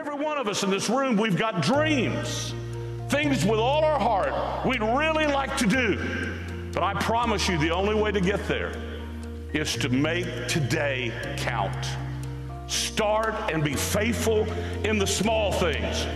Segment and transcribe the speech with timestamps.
[0.00, 2.54] Every one of us in this room, we've got dreams,
[3.10, 6.32] things with all our heart we'd really like to do.
[6.72, 8.72] But I promise you, the only way to get there
[9.52, 11.86] is to make today count.
[12.66, 14.50] Start and be faithful
[14.86, 16.06] in the small things.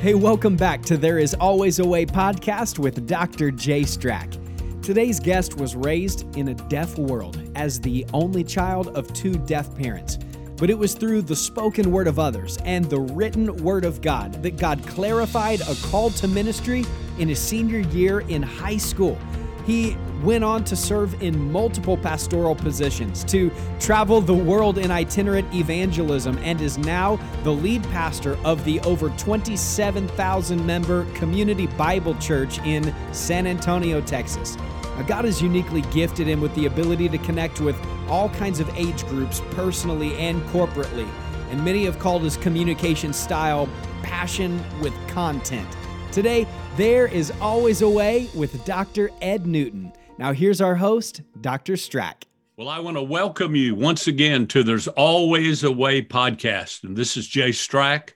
[0.00, 3.52] Hey, welcome back to There Is Always a Way podcast with Dr.
[3.52, 4.36] Jay Strack.
[4.82, 9.72] Today's guest was raised in a deaf world as the only child of two deaf
[9.76, 10.18] parents.
[10.60, 14.42] But it was through the spoken word of others and the written word of God
[14.42, 16.84] that God clarified a call to ministry
[17.18, 19.18] in his senior year in high school.
[19.66, 25.52] He went on to serve in multiple pastoral positions, to travel the world in itinerant
[25.54, 32.58] evangelism, and is now the lead pastor of the over 27,000 member Community Bible Church
[32.60, 34.58] in San Antonio, Texas.
[35.02, 37.76] God has uniquely gifted him with the ability to connect with
[38.08, 41.08] all kinds of age groups personally and corporately,
[41.50, 43.68] and many have called his communication style
[44.02, 45.68] passion with content.
[46.12, 49.10] Today, there is always a way with Dr.
[49.22, 49.92] Ed Newton.
[50.18, 51.74] Now, here's our host, Dr.
[51.74, 52.24] Strack.
[52.56, 56.84] Well, I want to welcome you once again to There's Always a Way podcast.
[56.84, 58.10] And this is Jay Strack.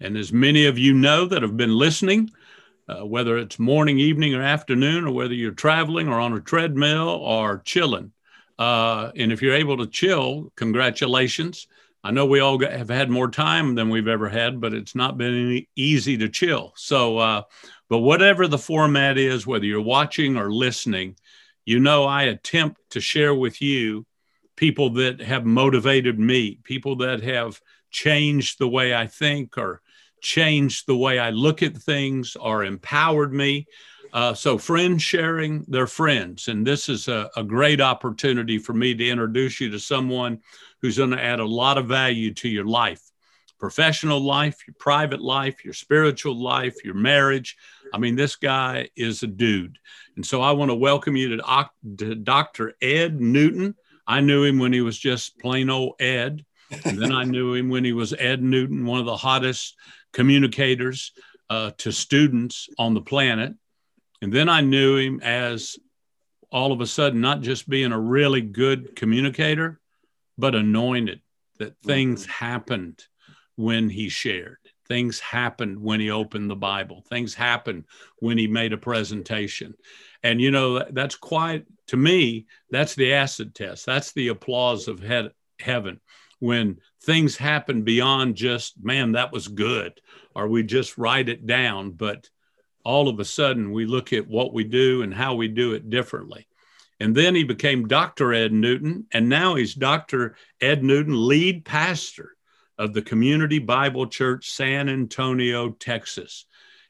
[0.00, 2.30] And as many of you know that have been listening,
[3.00, 7.08] uh, whether it's morning, evening, or afternoon, or whether you're traveling or on a treadmill
[7.08, 8.12] or chilling.
[8.58, 11.66] Uh, and if you're able to chill, congratulations.
[12.04, 15.16] I know we all have had more time than we've ever had, but it's not
[15.16, 16.72] been easy to chill.
[16.76, 17.42] So, uh,
[17.88, 21.16] but whatever the format is, whether you're watching or listening,
[21.64, 24.04] you know, I attempt to share with you
[24.56, 29.80] people that have motivated me, people that have changed the way I think or
[30.22, 33.66] changed the way I look at things or empowered me.
[34.12, 36.48] Uh, so, friends sharing their friends.
[36.48, 40.40] And this is a, a great opportunity for me to introduce you to someone
[40.80, 43.00] who's going to add a lot of value to your life
[43.62, 47.56] professional life, your private life, your spiritual life, your marriage.
[47.94, 49.78] I mean, this guy is a dude.
[50.16, 52.74] And so I want to welcome you to, to Dr.
[52.82, 53.76] Ed Newton.
[54.04, 56.44] I knew him when he was just plain old Ed.
[56.84, 59.76] And then I knew him when he was Ed Newton, one of the hottest
[60.12, 61.12] communicators
[61.50, 63.54] uh, to students on the planet.
[64.20, 65.76] And then I knew him as
[66.50, 69.80] all of a sudden not just being a really good communicator,
[70.38, 71.20] but anointed,
[71.58, 72.44] that things mm-hmm.
[72.44, 73.04] happened
[73.56, 74.58] when he shared.
[74.88, 77.02] Things happened when he opened the Bible.
[77.08, 77.84] Things happened
[78.18, 79.74] when he made a presentation.
[80.22, 83.86] And, you know, that's quite, to me, that's the acid test.
[83.86, 85.30] That's the applause of he-
[85.60, 86.00] heaven
[86.42, 90.00] when things happen beyond just, man, that was good,
[90.34, 91.92] or we just write it down.
[91.92, 92.28] But
[92.84, 95.88] all of a sudden, we look at what we do and how we do it
[95.88, 96.48] differently.
[96.98, 98.34] And then he became Dr.
[98.34, 100.34] Ed Newton, and now he's Dr.
[100.60, 102.32] Ed Newton, lead pastor
[102.76, 106.46] of the Community Bible Church, San Antonio, Texas.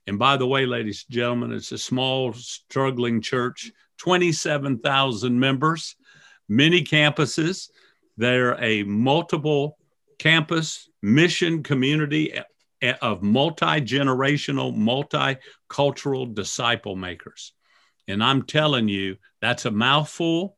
[0.07, 5.95] And by the way, ladies and gentlemen, it's a small, struggling church, 27,000 members,
[6.49, 7.69] many campuses.
[8.17, 9.79] They're a multiple
[10.19, 12.39] campus mission community
[13.01, 17.53] of multi generational, multicultural disciple makers.
[18.09, 20.57] And I'm telling you, that's a mouthful,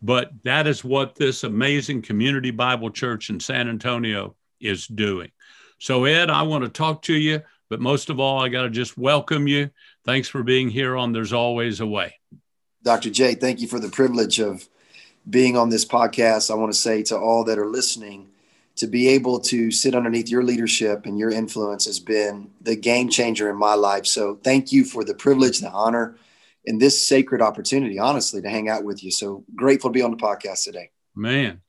[0.00, 5.30] but that is what this amazing community Bible church in San Antonio is doing.
[5.78, 8.70] So, Ed, I want to talk to you, but most of all, I got to
[8.70, 9.70] just welcome you.
[10.04, 12.14] Thanks for being here on There's Always a Way.
[12.82, 13.10] Dr.
[13.10, 14.68] Jay, thank you for the privilege of
[15.28, 16.50] being on this podcast.
[16.50, 18.28] I want to say to all that are listening,
[18.76, 23.08] to be able to sit underneath your leadership and your influence has been the game
[23.08, 24.04] changer in my life.
[24.06, 26.16] So, thank you for the privilege, the honor,
[26.66, 29.10] and this sacred opportunity, honestly, to hang out with you.
[29.10, 30.90] So grateful to be on the podcast today.
[31.14, 31.60] Man,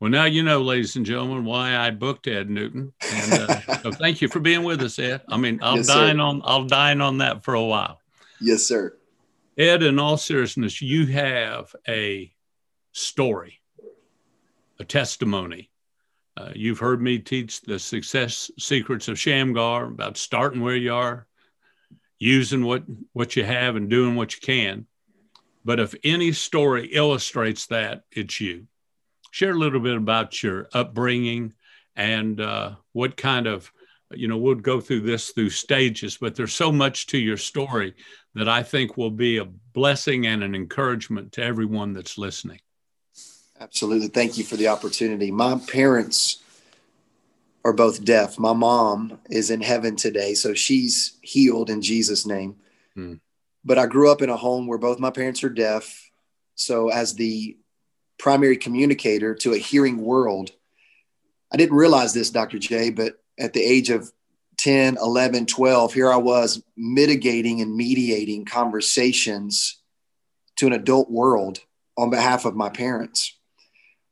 [0.00, 3.92] well, now you know, ladies and gentlemen, why I booked Ed Newton, and uh, so
[3.92, 5.22] thank you for being with us, Ed.
[5.28, 6.22] I mean, I'll yes, dine sir.
[6.22, 8.00] on I'll dine on that for a while.
[8.40, 8.96] Yes, sir.
[9.56, 12.30] Ed, in all seriousness, you have a
[12.96, 13.60] story,
[14.78, 15.70] a testimony.
[16.36, 21.26] Uh, you've heard me teach the success secrets of Shamgar about starting where you are,
[22.18, 24.86] using what what you have, and doing what you can.
[25.64, 28.66] But if any story illustrates that, it's you
[29.36, 31.52] share a little bit about your upbringing
[31.94, 33.70] and uh, what kind of
[34.12, 37.92] you know we'll go through this through stages but there's so much to your story
[38.34, 42.60] that i think will be a blessing and an encouragement to everyone that's listening
[43.60, 46.42] absolutely thank you for the opportunity my parents
[47.64, 52.56] are both deaf my mom is in heaven today so she's healed in jesus name
[52.94, 53.14] hmm.
[53.64, 56.06] but i grew up in a home where both my parents are deaf
[56.56, 57.56] so as the
[58.18, 60.50] primary communicator to a hearing world,
[61.52, 62.58] I didn't realize this, Dr.
[62.58, 64.10] J, but at the age of
[64.58, 69.80] 10, 11, 12, here I was mitigating and mediating conversations
[70.56, 71.60] to an adult world
[71.96, 73.35] on behalf of my parents.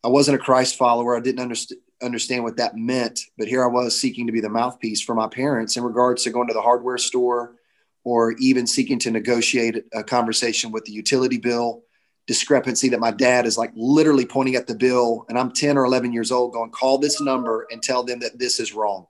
[0.04, 1.16] I wasn't a Christ follower.
[1.16, 4.48] I didn't understand understand what that meant, but here I was seeking to be the
[4.48, 7.54] mouthpiece for my parents in regards to going to the hardware store
[8.02, 11.82] or even seeking to negotiate a conversation with the utility bill
[12.26, 15.84] discrepancy that my dad is like literally pointing at the bill and I'm 10 or
[15.84, 19.06] 11 years old going call this number and tell them that this is wrong.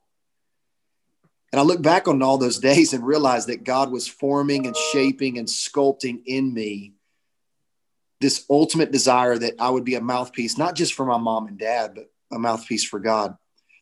[1.53, 4.77] And I look back on all those days and realize that God was forming and
[4.77, 6.93] shaping and sculpting in me
[8.21, 11.59] this ultimate desire that I would be a mouthpiece, not just for my mom and
[11.59, 13.37] dad, but a mouthpiece for God.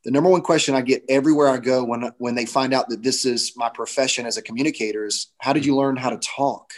[0.05, 3.03] The number one question I get everywhere I go when, when they find out that
[3.03, 6.73] this is my profession as a communicator is, How did you learn how to talk?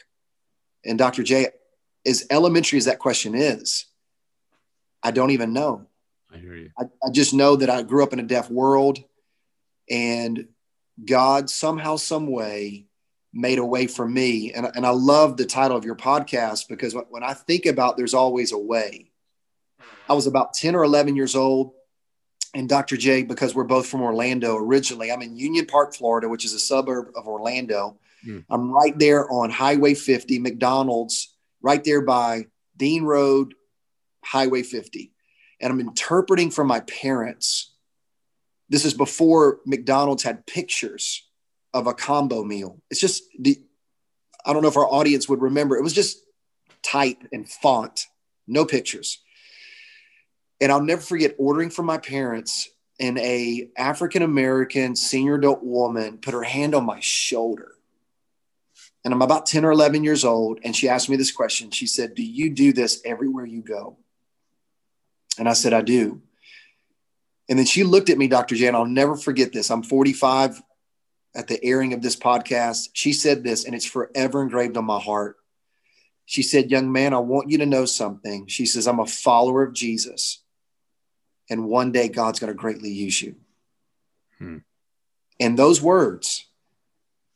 [0.84, 1.22] And Dr.
[1.22, 1.48] J,
[2.06, 3.86] as elementary as that question is,
[5.02, 5.86] I don't even know.
[6.32, 6.70] I hear you.
[6.78, 8.98] I, I just know that I grew up in a deaf world
[9.90, 10.48] and
[11.02, 12.86] God somehow, some way
[13.34, 14.52] made a way for me.
[14.52, 18.14] And, and I love the title of your podcast because when I think about there's
[18.14, 19.10] always a way,
[20.08, 21.72] I was about 10 or 11 years old.
[22.54, 22.96] And Dr.
[22.96, 26.60] J, because we're both from Orlando originally, I'm in Union Park, Florida, which is a
[26.60, 27.98] suburb of Orlando.
[28.24, 28.44] Mm.
[28.48, 32.46] I'm right there on Highway 50, McDonald's, right there by
[32.76, 33.54] Dean Road,
[34.24, 35.10] Highway 50.
[35.60, 37.72] And I'm interpreting from my parents
[38.68, 41.28] this is before McDonald's had pictures
[41.74, 42.80] of a combo meal.
[42.90, 43.60] It's just the,
[44.46, 45.76] I don't know if our audience would remember.
[45.76, 46.18] It was just
[46.82, 48.06] type and font,
[48.46, 49.18] no pictures.
[50.60, 56.18] And I'll never forget ordering from my parents and a African American senior adult woman
[56.18, 57.72] put her hand on my shoulder.
[59.04, 60.60] And I'm about 10 or 11 years old.
[60.64, 61.70] And she asked me this question.
[61.70, 63.98] She said, Do you do this everywhere you go?
[65.38, 66.22] And I said, I do.
[67.48, 68.54] And then she looked at me, Dr.
[68.54, 68.74] Jan.
[68.74, 69.70] I'll never forget this.
[69.70, 70.62] I'm 45
[71.34, 72.90] at the airing of this podcast.
[72.92, 75.36] She said this, and it's forever engraved on my heart.
[76.26, 78.46] She said, Young man, I want you to know something.
[78.46, 80.42] She says, I'm a follower of Jesus,
[81.50, 83.36] and one day God's going to greatly use you.
[84.38, 84.58] Hmm.
[85.40, 86.46] And those words,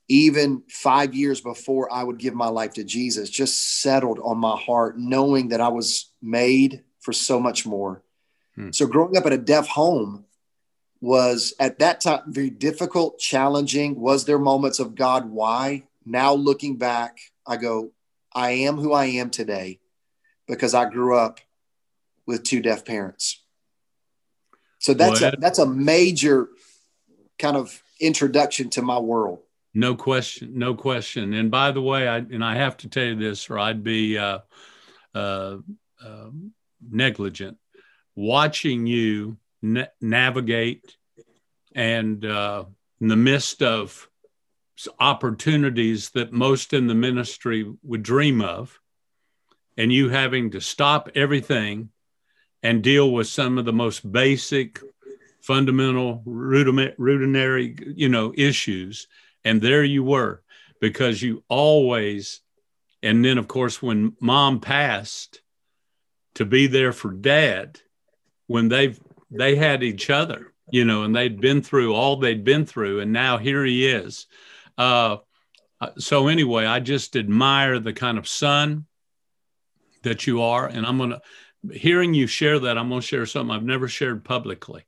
[0.09, 4.57] even five years before I would give my life to Jesus, just settled on my
[4.57, 8.03] heart, knowing that I was made for so much more
[8.59, 8.73] Hmm.
[8.73, 10.25] So growing up at a deaf home
[11.01, 14.01] was at that time very difficult, challenging.
[14.01, 15.85] Was there moments of God, why?
[16.05, 17.93] Now looking back, I go,
[18.33, 19.81] I am who I am today
[20.47, 21.41] because I grew up
[22.27, 23.43] with two deaf parents.
[24.79, 26.49] So that's a, that's a major
[27.39, 29.41] kind of introduction to my world.
[29.75, 31.35] No question, no question.
[31.35, 34.19] And by the way, I and I have to tell you this, or I'd be
[34.19, 34.39] uh,
[35.15, 35.59] uh,
[36.05, 36.31] uh,
[36.91, 37.59] negligent
[38.15, 40.97] watching you na- navigate
[41.75, 42.65] and uh,
[43.01, 44.09] in the midst of
[44.99, 48.79] opportunities that most in the ministry would dream of,
[49.77, 51.91] and you having to stop everything
[52.63, 54.81] and deal with some of the most basic,
[55.41, 59.07] fundamental, rudimentary, you know, issues.
[59.45, 60.43] And there you were,
[60.81, 62.41] because you always,
[63.03, 65.41] and then of course, when mom passed,
[66.35, 67.81] to be there for dad
[68.47, 68.99] when they've
[69.31, 73.13] they had each other, you know, and they'd been through all they'd been through, and
[73.13, 74.27] now here he is.
[74.77, 75.19] Uh,
[75.99, 78.87] so anyway, I just admire the kind of son
[80.03, 81.21] that you are, and I'm gonna
[81.73, 82.79] hearing you share that.
[82.79, 84.85] I'm gonna share something I've never shared publicly.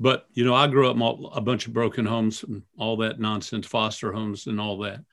[0.00, 3.20] But you know, I grew up in a bunch of broken homes and all that
[3.20, 5.04] nonsense, foster homes and all that.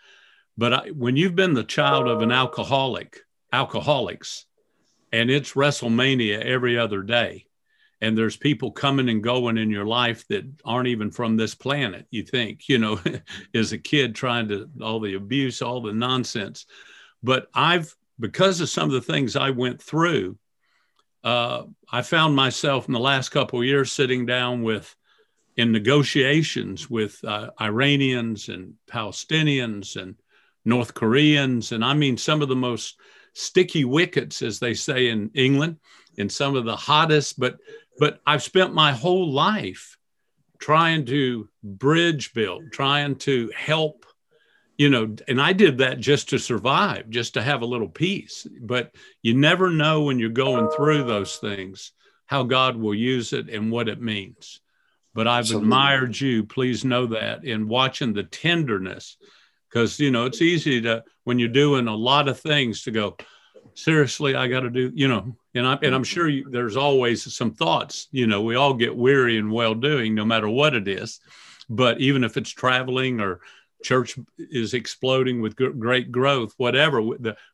[0.58, 3.20] But I, when you've been the child of an alcoholic,
[3.54, 4.46] alcoholics,
[5.12, 7.46] and it's WrestleMania every other day.
[8.02, 12.08] And there's people coming and going in your life that aren't even from this planet,
[12.10, 13.00] you think, you know,
[13.56, 16.66] as a kid trying to, all the abuse, all the nonsense.
[17.22, 20.38] But I've, because of some of the things I went through,
[21.24, 24.96] uh, I found myself in the last couple of years sitting down with,
[25.58, 30.16] in negotiations with uh, Iranians and Palestinians and
[30.66, 31.72] North Koreans.
[31.72, 32.98] And I mean, some of the most
[33.34, 35.78] sticky wickets, as they say in England,
[36.18, 37.40] in some of the hottest.
[37.40, 37.58] But
[38.00, 39.98] but I've spent my whole life
[40.60, 44.06] trying to bridge build, trying to help,
[44.78, 48.48] you know, and I did that just to survive, just to have a little peace.
[48.62, 51.92] But you never know when you're going through those things
[52.26, 54.62] how God will use it and what it means.
[55.14, 55.66] But I've Absolutely.
[55.66, 59.18] admired you, please know that, in watching the tenderness
[59.72, 63.16] because you know it's easy to when you're doing a lot of things to go
[63.74, 67.34] seriously i got to do you know and I'm and I'm sure you, there's always
[67.36, 68.08] some thoughts.
[68.12, 71.20] You know, we all get weary and well doing, no matter what it is.
[71.70, 73.42] But even if it's traveling or
[73.84, 77.02] church is exploding with great growth, whatever,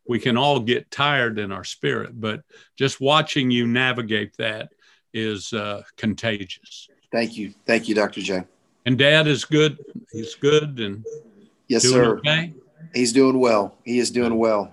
[0.08, 2.20] we can all get tired in our spirit.
[2.20, 2.42] But
[2.76, 4.72] just watching you navigate that
[5.14, 6.90] is uh, contagious.
[7.12, 8.22] Thank you, thank you, Dr.
[8.22, 8.44] J.
[8.86, 9.78] And Dad is good.
[10.12, 11.06] He's good and
[11.68, 12.18] yes, sir.
[12.18, 12.54] Okay?
[12.94, 13.78] He's doing well.
[13.84, 14.72] He is doing well.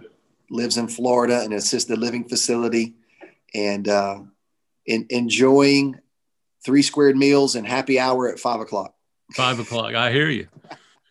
[0.51, 2.95] Lives in Florida in an assisted living facility
[3.55, 4.21] and uh,
[4.87, 5.99] in, enjoying
[6.65, 8.95] three squared meals and happy hour at five o'clock.
[9.33, 9.95] Five o'clock.
[9.95, 10.49] I hear you.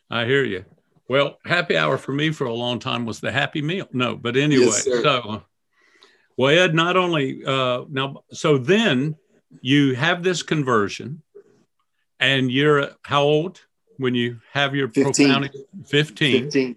[0.09, 0.65] I hear you.
[1.09, 3.87] Well, happy hour for me for a long time was the happy meal.
[3.91, 5.43] No, but anyway, yes, so
[6.37, 9.15] well, Ed, not only uh, now, so then
[9.61, 11.21] you have this conversion,
[12.19, 13.61] and you're how old
[13.97, 15.03] when you have your 15.
[15.03, 15.49] profound
[15.87, 16.43] 15.
[16.45, 16.75] 15.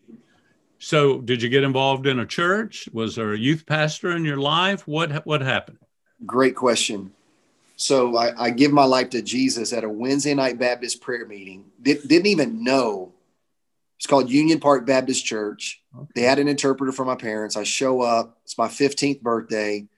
[0.87, 2.89] So, did you get involved in a church?
[2.93, 4.87] Was there a youth pastor in your life?
[4.87, 5.79] What what happened?
[6.25, 7.13] Great question.
[7.75, 11.65] So, I, I give my life to Jesus at a Wednesday night Baptist prayer meeting.
[11.83, 13.13] Did, didn't even know.
[13.97, 15.83] It's called Union Park Baptist Church.
[15.93, 16.07] Okay.
[16.15, 17.57] They had an interpreter for my parents.
[17.57, 18.39] I show up.
[18.45, 19.89] It's my 15th birthday.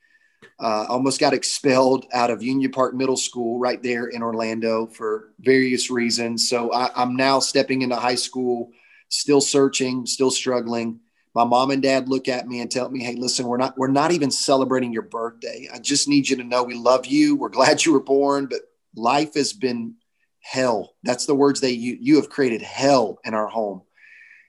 [0.58, 5.34] Uh, almost got expelled out of Union Park Middle School right there in Orlando for
[5.38, 6.48] various reasons.
[6.48, 8.70] So I, I'm now stepping into high school
[9.08, 11.00] still searching, still struggling.
[11.34, 13.88] My mom and dad look at me and tell me, "Hey, listen, we're not we're
[13.88, 15.68] not even celebrating your birthday.
[15.72, 17.36] I just need you to know we love you.
[17.36, 18.60] We're glad you were born, but
[18.96, 19.94] life has been
[20.40, 20.94] hell.
[21.02, 23.82] That's the words they you you have created hell in our home."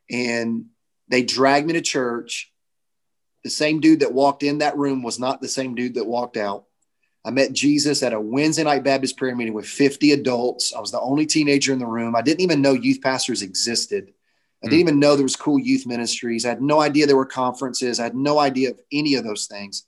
[0.10, 0.66] And
[1.10, 2.52] they dragged me to church.
[3.44, 6.38] The same dude that walked in that room was not the same dude that walked
[6.38, 6.66] out.
[7.24, 10.74] I met Jesus at a Wednesday night Baptist prayer meeting with 50 adults.
[10.74, 12.16] I was the only teenager in the room.
[12.16, 14.14] I didn't even know youth pastors existed.
[14.64, 14.82] I didn't mm.
[14.82, 16.46] even know there was cool youth ministries.
[16.46, 18.00] I had no idea there were conferences.
[18.00, 19.86] I had no idea of any of those things.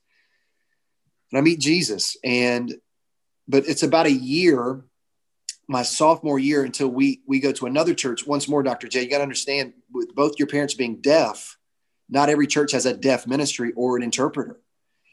[1.32, 2.74] And I meet Jesus, and
[3.48, 4.84] but it's about a year,
[5.68, 8.26] my sophomore year, until we we go to another church.
[8.26, 8.88] Once more, Dr.
[8.88, 11.58] J, you got to understand, with both your parents being deaf,
[12.10, 14.60] not every church has a deaf ministry or an interpreter.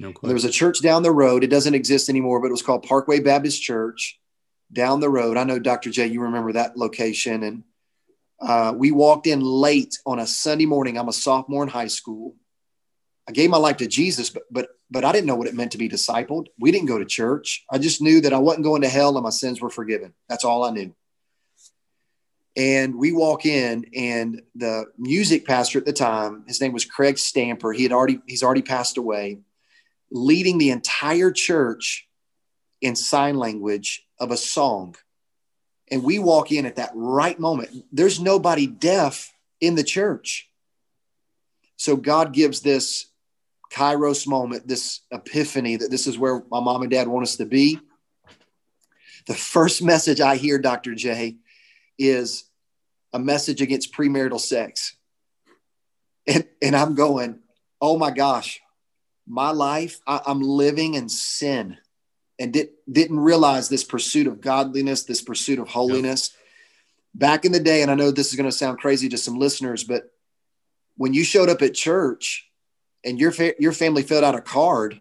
[0.00, 1.42] No there was a church down the road.
[1.42, 4.20] It doesn't exist anymore, but it was called Parkway Baptist Church
[4.72, 5.36] down the road.
[5.36, 5.90] I know, Dr.
[5.90, 7.64] J, you remember that location, and
[8.40, 10.96] uh, we walked in late on a Sunday morning.
[10.96, 12.36] I'm a sophomore in high school.
[13.28, 15.72] I gave my life to Jesus, but but but I didn't know what it meant
[15.72, 16.46] to be discipled.
[16.58, 17.64] We didn't go to church.
[17.70, 20.14] I just knew that I wasn't going to hell and my sins were forgiven.
[20.28, 20.94] That's all I knew.
[22.56, 27.18] And we walk in, and the music pastor at the time, his name was Craig
[27.18, 27.72] Stamper.
[27.72, 29.40] He had already he's already passed away,
[30.10, 32.08] leading the entire church
[32.80, 34.94] in sign language of a song
[35.90, 37.84] and we walk in at that right moment.
[37.92, 40.48] There's nobody deaf in the church.
[41.76, 43.06] So God gives this
[43.72, 47.46] kairos moment, this epiphany that this is where my mom and dad want us to
[47.46, 47.78] be.
[49.26, 50.94] The first message I hear, Dr.
[50.94, 51.36] J,
[51.98, 52.44] is
[53.12, 54.96] a message against premarital sex.
[56.26, 57.40] And, and I'm going,
[57.80, 58.60] oh my gosh,
[59.26, 61.78] my life, I, I'm living in sin
[62.38, 66.30] and did, didn't realize this pursuit of godliness, this pursuit of holiness.
[66.32, 66.38] Yep.
[67.14, 69.38] Back in the day, and I know this is going to sound crazy to some
[69.38, 70.12] listeners, but
[70.96, 72.48] when you showed up at church
[73.04, 75.00] and your fa- your family filled out a card,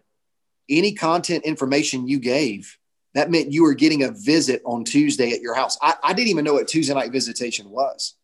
[0.68, 2.78] any content information you gave,
[3.14, 5.78] that meant you were getting a visit on Tuesday at your house.
[5.80, 8.14] I, I didn't even know what Tuesday night visitation was.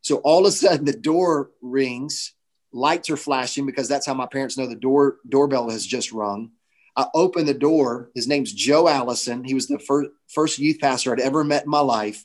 [0.00, 2.32] So all of a sudden the door rings,
[2.72, 6.50] lights are flashing because that's how my parents know the door doorbell has just rung
[6.96, 8.10] I opened the door.
[8.14, 9.44] His name's Joe Allison.
[9.44, 12.24] He was the first, first youth pastor I'd ever met in my life.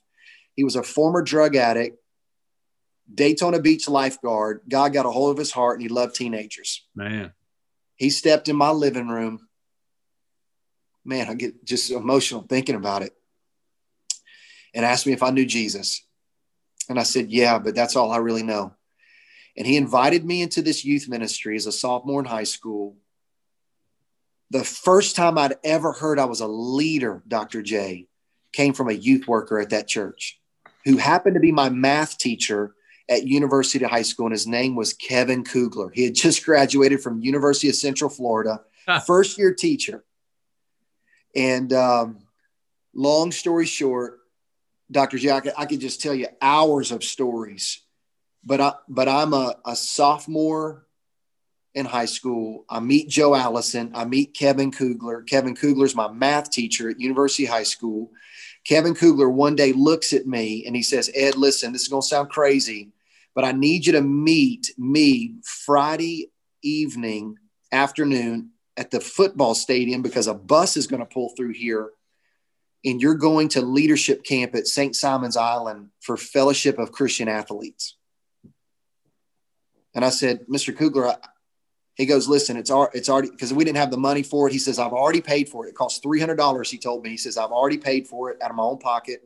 [0.56, 1.98] He was a former drug addict,
[3.14, 4.62] Daytona Beach lifeguard.
[4.68, 6.86] God got a hold of his heart and he loved teenagers.
[6.96, 7.32] Man.
[7.96, 9.48] He stepped in my living room.
[11.06, 13.14] Man, I get just emotional thinking about it.
[14.74, 16.06] And asked me if I knew Jesus.
[16.90, 18.74] And I said, Yeah, but that's all I really know.
[19.56, 22.98] And he invited me into this youth ministry as a sophomore in high school
[24.50, 27.62] the first time I'd ever heard I was a leader, Dr.
[27.62, 28.08] J,
[28.54, 30.40] came from a youth worker at that church
[30.86, 32.74] who happened to be my math teacher
[33.10, 35.90] at University High School, and his name was Kevin Kugler.
[35.90, 38.62] He had just graduated from University of Central Florida,
[39.06, 40.04] first year teacher.
[41.36, 42.20] And um,
[42.96, 44.20] long story short,
[44.90, 45.18] Dr.
[45.18, 47.82] J, I could, I could just tell you hours of stories,
[48.44, 50.87] but I, but I'm a, a sophomore
[51.78, 52.66] in high school.
[52.68, 53.92] I meet Joe Allison.
[53.94, 55.22] I meet Kevin Kugler.
[55.22, 58.10] Kevin Kugler's my math teacher at University High School.
[58.68, 62.02] Kevin Kugler one day looks at me and he says, Ed, listen, this is going
[62.02, 62.90] to sound crazy,
[63.36, 66.32] but I need you to meet me Friday
[66.64, 67.38] evening,
[67.72, 71.92] afternoon at the football stadium because a bus is going to pull through here
[72.84, 74.96] and you're going to leadership camp at St.
[74.96, 77.96] Simon's Island for Fellowship of Christian Athletes.
[79.94, 80.76] And I said, Mr.
[80.76, 81.16] Kugler,
[81.98, 84.54] he goes, listen, it's, it's already, because we didn't have the money for it.
[84.54, 85.70] He says, I've already paid for it.
[85.70, 86.70] It costs $300.
[86.70, 89.24] He told me, he says, I've already paid for it out of my own pocket.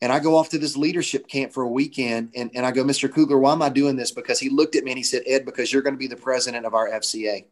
[0.00, 2.32] And I go off to this leadership camp for a weekend.
[2.34, 3.12] And, and I go, Mr.
[3.12, 4.10] Kugler, why am I doing this?
[4.10, 6.16] Because he looked at me and he said, Ed, because you're going to be the
[6.16, 7.44] president of our FCA.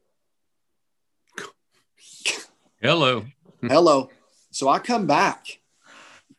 [2.82, 3.24] Hello.
[3.62, 4.10] Hello.
[4.50, 5.60] So I come back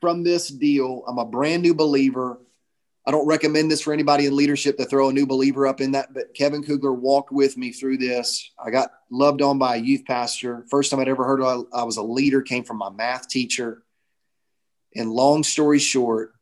[0.01, 1.05] from this deal.
[1.07, 2.39] I'm a brand new believer.
[3.05, 5.93] I don't recommend this for anybody in leadership to throw a new believer up in
[5.93, 8.51] that, but Kevin Kugler walked with me through this.
[8.63, 10.65] I got loved on by a youth pastor.
[10.69, 13.83] First time I'd ever heard I, I was a leader came from my math teacher.
[14.95, 16.33] And long story short,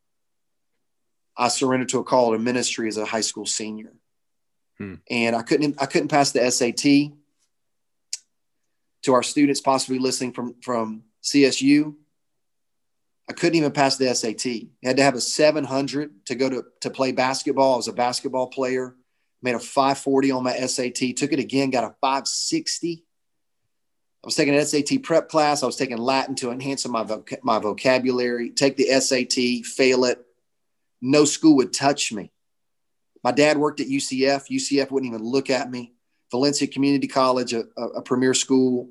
[1.36, 3.94] I surrendered to a call to ministry as a high school senior.
[4.76, 4.96] Hmm.
[5.10, 7.16] And I couldn't I couldn't pass the SAT.
[9.04, 11.94] To our students possibly listening from from CSU,
[13.30, 14.44] I couldn't even pass the SAT.
[14.44, 17.74] I had to have a 700 to go to, to play basketball.
[17.74, 18.96] I was a basketball player,
[19.40, 23.04] made a 540 on my SAT, took it again, got a 560.
[24.24, 25.62] I was taking an SAT prep class.
[25.62, 30.18] I was taking Latin to enhance my, voc- my vocabulary, take the SAT, fail it.
[31.00, 32.32] No school would touch me.
[33.22, 34.50] My dad worked at UCF.
[34.50, 35.92] UCF wouldn't even look at me.
[36.32, 38.90] Valencia Community College, a, a, a premier school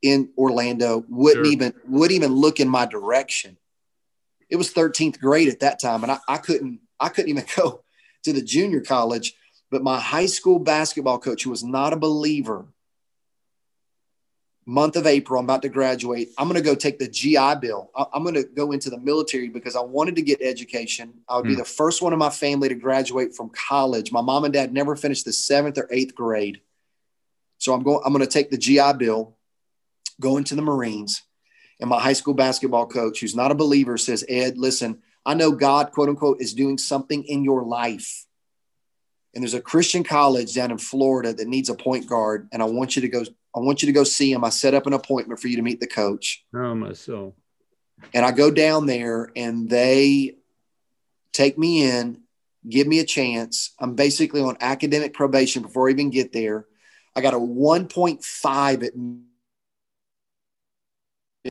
[0.00, 1.52] in Orlando, wouldn't sure.
[1.52, 3.58] even wouldn't even look in my direction.
[4.50, 7.84] It was 13th grade at that time, and I, I couldn't I couldn't even go
[8.24, 9.34] to the junior college.
[9.70, 12.66] But my high school basketball coach, who was not a believer,
[14.66, 16.28] month of April, I'm about to graduate.
[16.38, 17.90] I'm going to go take the GI Bill.
[18.12, 21.14] I'm going to go into the military because I wanted to get education.
[21.28, 21.48] I would mm.
[21.48, 21.60] be hmm.
[21.60, 24.12] the first one in my family to graduate from college.
[24.12, 26.60] My mom and dad never finished the seventh or eighth grade.
[27.58, 29.36] So I'm going, I'm going to take the GI Bill,
[30.20, 31.22] go into the Marines.
[31.80, 35.52] And my high school basketball coach, who's not a believer, says, Ed, listen, I know
[35.52, 38.26] God, quote unquote, is doing something in your life.
[39.34, 42.48] And there's a Christian college down in Florida that needs a point guard.
[42.52, 43.24] And I want you to go
[43.56, 44.44] I want you to go see him.
[44.44, 46.44] I set up an appointment for you to meet the coach.
[46.54, 47.36] Oh, my soul.
[48.12, 50.36] And I go down there and they
[51.32, 52.22] take me in,
[52.68, 53.72] give me a chance.
[53.78, 56.66] I'm basically on academic probation before I even get there.
[57.14, 58.92] I got a 1.5 at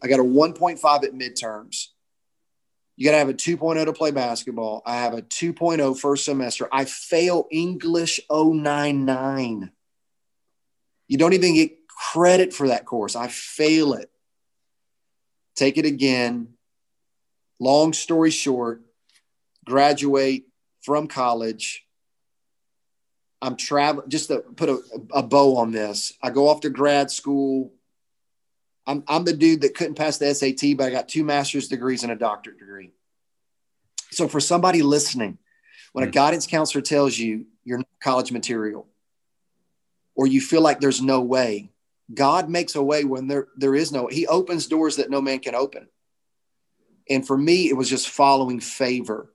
[0.02, 1.88] I got a 1.5 at midterms.
[2.96, 4.82] You got to have a 2.0 to play basketball.
[4.86, 6.68] I have a 2.0 first semester.
[6.72, 9.72] I fail English 099.
[11.08, 13.16] You don't even get credit for that course.
[13.16, 14.10] I fail it.
[15.56, 16.50] Take it again.
[17.60, 18.82] Long story short,
[19.66, 20.46] graduate
[20.82, 21.86] from college.
[23.42, 24.80] I'm traveling, just to put a,
[25.14, 26.14] a bow on this.
[26.22, 27.74] I go off to grad school.
[28.86, 32.04] I'm, I'm the dude that couldn't pass the SAT, but I got two master's degrees
[32.04, 32.92] and a doctorate degree.
[34.12, 35.38] So for somebody listening,
[35.94, 36.12] when a hmm.
[36.12, 38.88] guidance counselor tells you you're not college material
[40.16, 41.72] or you feel like there's no way,
[42.14, 45.40] God makes a way when there, there is no, he opens doors that no man
[45.40, 45.88] can open.
[47.10, 49.34] And for me, it was just following favor.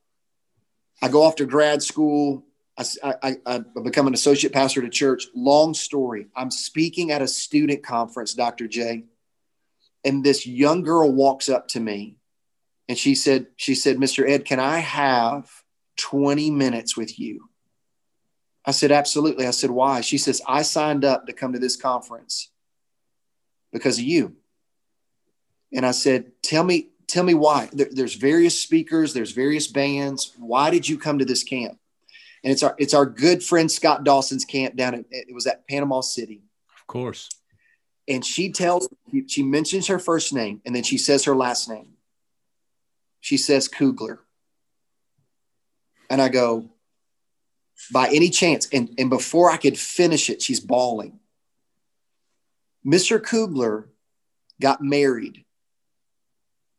[1.02, 2.44] I go off to grad school.
[2.76, 5.26] I, I, I become an associate pastor at a church.
[5.34, 6.28] Long story.
[6.36, 8.68] I'm speaking at a student conference, Dr.
[8.68, 9.04] J.
[10.08, 12.16] And this young girl walks up to me
[12.88, 14.26] and she said, she said, Mr.
[14.26, 15.50] Ed, can I have
[15.98, 17.50] 20 minutes with you?
[18.64, 19.46] I said, absolutely.
[19.46, 20.00] I said, why?
[20.00, 22.50] She says, I signed up to come to this conference
[23.70, 24.36] because of you.
[25.74, 27.68] And I said, tell me, tell me why.
[27.70, 30.32] There, there's various speakers, there's various bands.
[30.38, 31.78] Why did you come to this camp?
[32.42, 35.68] And it's our it's our good friend Scott Dawson's camp down at it was at
[35.68, 36.40] Panama City.
[36.80, 37.28] Of course.
[38.08, 38.88] And she tells
[39.26, 41.94] she mentions her first name and then she says her last name.
[43.20, 44.20] She says Kugler.
[46.08, 46.70] And I go,
[47.92, 51.20] by any chance, and, and before I could finish it, she's bawling.
[52.84, 53.22] Mr.
[53.22, 53.88] Kugler
[54.60, 55.44] got married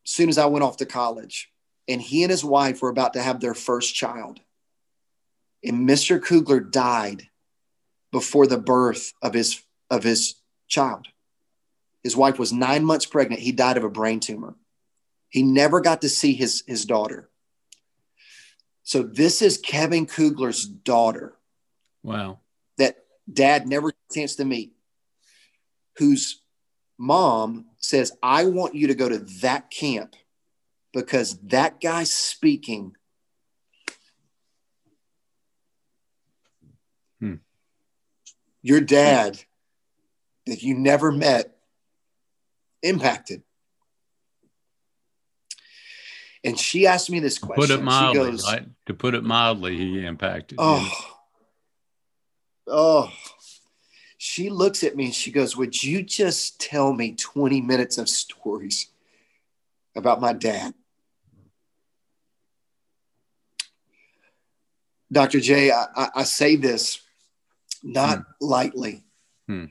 [0.03, 1.51] soon as I went off to college,
[1.87, 4.39] and he and his wife were about to have their first child.
[5.63, 6.21] And Mr.
[6.21, 7.27] Kugler died
[8.11, 10.35] before the birth of his of his
[10.67, 11.07] child.
[12.03, 13.41] His wife was nine months pregnant.
[13.41, 14.55] He died of a brain tumor.
[15.29, 17.29] He never got to see his, his daughter.
[18.83, 21.35] So this is Kevin Kugler's daughter.
[22.01, 22.39] Wow.
[22.77, 22.97] That
[23.31, 24.73] dad never chance to meet
[25.97, 26.41] whose
[26.97, 30.15] mom says, I want you to go to that camp
[30.93, 32.95] because that guy's speaking.
[37.19, 37.35] Hmm.
[38.61, 39.39] Your dad
[40.47, 41.58] that you never met
[42.81, 43.43] impacted?
[46.43, 47.67] And she asked me this question.
[47.67, 48.65] Put it mildly, goes, right?
[48.85, 50.57] To put it mildly, he impacted.
[50.61, 50.79] Oh,
[52.67, 52.73] you.
[52.73, 53.11] oh.
[54.17, 58.07] She looks at me and she goes, Would you just tell me 20 minutes of
[58.09, 58.87] stories
[59.95, 60.73] about my dad?
[65.11, 65.39] Dr.
[65.39, 67.01] J, I, I, I say this
[67.83, 68.23] not hmm.
[68.41, 69.03] lightly.
[69.47, 69.65] Hmm.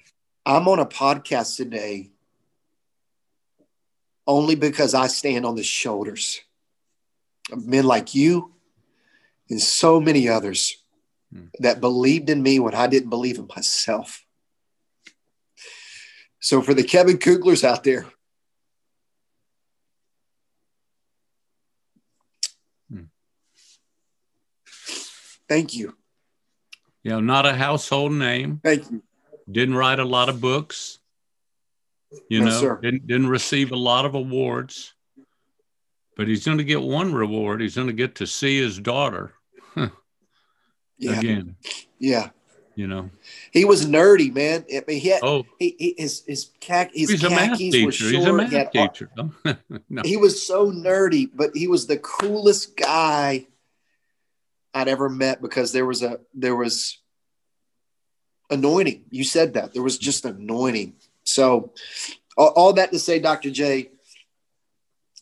[0.45, 2.11] I'm on a podcast today
[4.29, 6.43] only because I stand on the shoulders
[7.51, 8.53] of men like you
[9.49, 10.77] and so many others
[11.33, 11.47] hmm.
[11.61, 14.23] that believed in me when I didn't believe in myself.
[16.41, 18.07] So, for the Kevin Kuglers out there,
[22.93, 23.05] hmm.
[25.49, 25.97] thank you.
[27.03, 28.61] You know, not a household name.
[28.63, 29.03] Thank you.
[29.51, 30.98] Didn't write a lot of books.
[32.29, 32.79] You no, know, sir.
[32.81, 34.95] didn't didn't receive a lot of awards.
[36.17, 37.61] But he's going to get one reward.
[37.61, 39.35] He's going to get to see his daughter
[39.77, 41.19] yeah.
[41.19, 41.55] again.
[42.01, 42.31] Yeah.
[42.75, 43.11] You know,
[43.51, 44.65] he was nerdy, man.
[44.73, 48.15] I mean, he had, oh, he, he his his, khak, his he's khakis were short.
[48.15, 49.11] He's a math he teacher.
[49.91, 50.03] no.
[50.05, 53.49] He was so nerdy, but he was the coolest guy
[54.73, 57.01] I'd ever met because there was a there was
[58.49, 59.07] anointing.
[59.11, 60.95] You said that there was just anointing.
[61.29, 61.73] So,
[62.37, 63.51] all, all that to say, Dr.
[63.51, 63.91] J,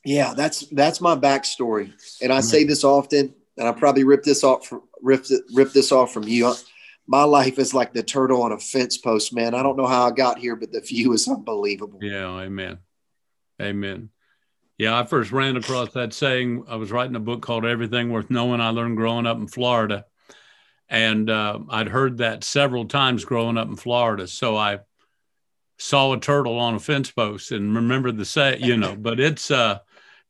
[0.05, 1.93] yeah, that's that's my backstory,
[2.23, 5.91] and I say this often, and I probably rip this off from, rip rip this
[5.91, 6.55] off from you.
[7.09, 9.53] My life is like the turtle on a fence post, man.
[9.53, 11.99] I don't know how I got here, but the view is unbelievable.
[12.01, 12.79] Yeah, amen,
[13.61, 14.11] amen.
[14.79, 16.67] Yeah, I first ran across that saying.
[16.69, 18.61] I was writing a book called Everything Worth Knowing.
[18.61, 20.05] I learned growing up in Florida,
[20.89, 24.29] and uh, I'd heard that several times growing up in Florida.
[24.29, 24.79] So I
[25.79, 28.97] saw a turtle on a fence post and remembered the say, you know.
[28.99, 29.79] But it's uh,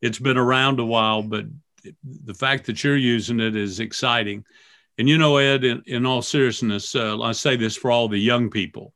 [0.02, 1.46] it's been around a while, but
[2.04, 4.44] the fact that you're using it is exciting.
[4.98, 8.18] And you know, Ed, in, in all seriousness, uh, I say this for all the
[8.18, 8.92] young people.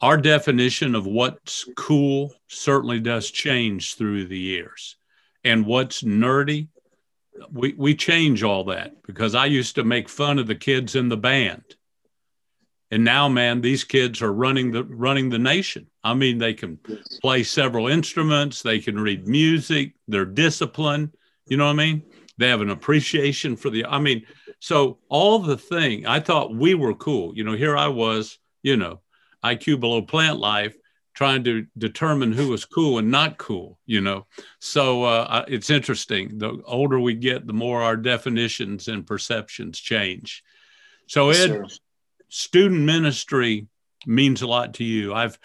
[0.00, 4.96] Our definition of what's cool certainly does change through the years.
[5.44, 6.68] And what's nerdy,
[7.50, 11.08] we, we change all that because I used to make fun of the kids in
[11.08, 11.75] the band.
[12.90, 15.88] And now, man, these kids are running the running the nation.
[16.04, 16.78] I mean, they can
[17.20, 21.12] play several instruments, they can read music, they're disciplined.
[21.48, 22.02] You know what I mean?
[22.38, 24.26] They have an appreciation for the, I mean,
[24.60, 27.36] so all the thing, I thought we were cool.
[27.36, 29.00] You know, here I was, you know,
[29.44, 30.76] IQ below plant life,
[31.14, 34.26] trying to determine who was cool and not cool, you know.
[34.60, 36.38] So uh, it's interesting.
[36.38, 40.42] The older we get, the more our definitions and perceptions change.
[41.06, 41.80] So, Ed, yes,
[42.28, 43.66] student ministry
[44.06, 45.14] means a lot to you.
[45.14, 45.38] I've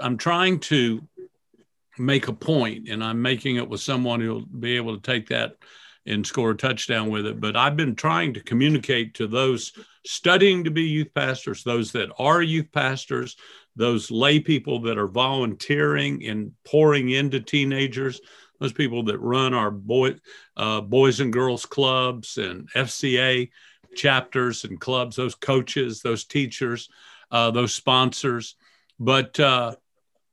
[0.00, 1.06] I'm trying to
[1.98, 5.56] make a point, and I'm making it with someone who'll be able to take that
[6.06, 7.40] and score a touchdown with it.
[7.40, 9.72] But I've been trying to communicate to those
[10.06, 13.36] studying to be youth pastors, those that are youth pastors,
[13.74, 18.20] those lay people that are volunteering and pouring into teenagers,
[18.60, 20.14] those people that run our boy,
[20.56, 23.50] uh, boys and girls clubs and FCA
[23.96, 26.88] chapters and clubs, those coaches, those teachers,
[27.30, 28.56] uh, those sponsors.
[28.98, 29.76] But uh,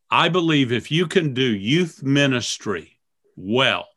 [0.09, 2.99] I believe if you can do youth ministry
[3.35, 3.87] well,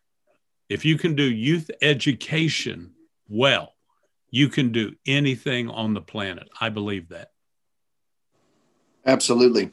[0.68, 2.92] if you can do youth education
[3.28, 3.74] well,
[4.30, 6.48] you can do anything on the planet.
[6.60, 7.30] I believe that.
[9.04, 9.70] Absolutely.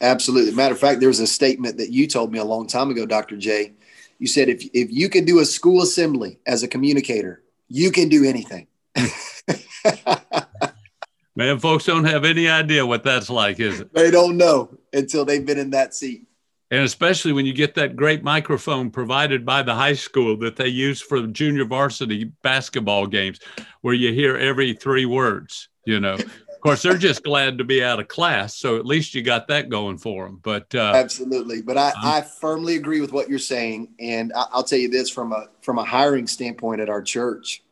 [0.00, 0.52] Absolutely.
[0.52, 3.06] Matter of fact, there was a statement that you told me a long time ago,
[3.06, 3.36] Dr.
[3.36, 3.72] J.
[4.18, 8.08] You said if, if you can do a school assembly as a communicator, you can
[8.08, 8.66] do anything.
[11.36, 13.92] Man, folks don't have any idea what that's like, is it?
[13.92, 16.26] They don't know until they've been in that seat.
[16.70, 20.66] And especially when you get that great microphone provided by the high school that they
[20.66, 23.38] use for junior varsity basketball games,
[23.82, 26.14] where you hear every three words, you know.
[26.14, 29.46] Of course, they're just glad to be out of class, so at least you got
[29.48, 30.40] that going for them.
[30.42, 34.78] But uh, absolutely, but I, I firmly agree with what you're saying, and I'll tell
[34.78, 37.62] you this from a from a hiring standpoint at our church.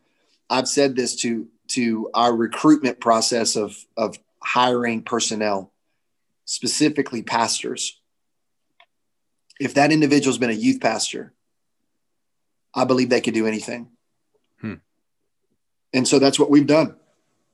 [0.48, 5.72] I've said this to to our recruitment process of of hiring personnel,
[6.44, 8.00] specifically pastors.
[9.60, 11.32] If that individual's been a youth pastor,
[12.74, 13.88] I believe they could do anything.
[14.60, 14.74] Hmm.
[15.92, 16.96] And so that's what we've done.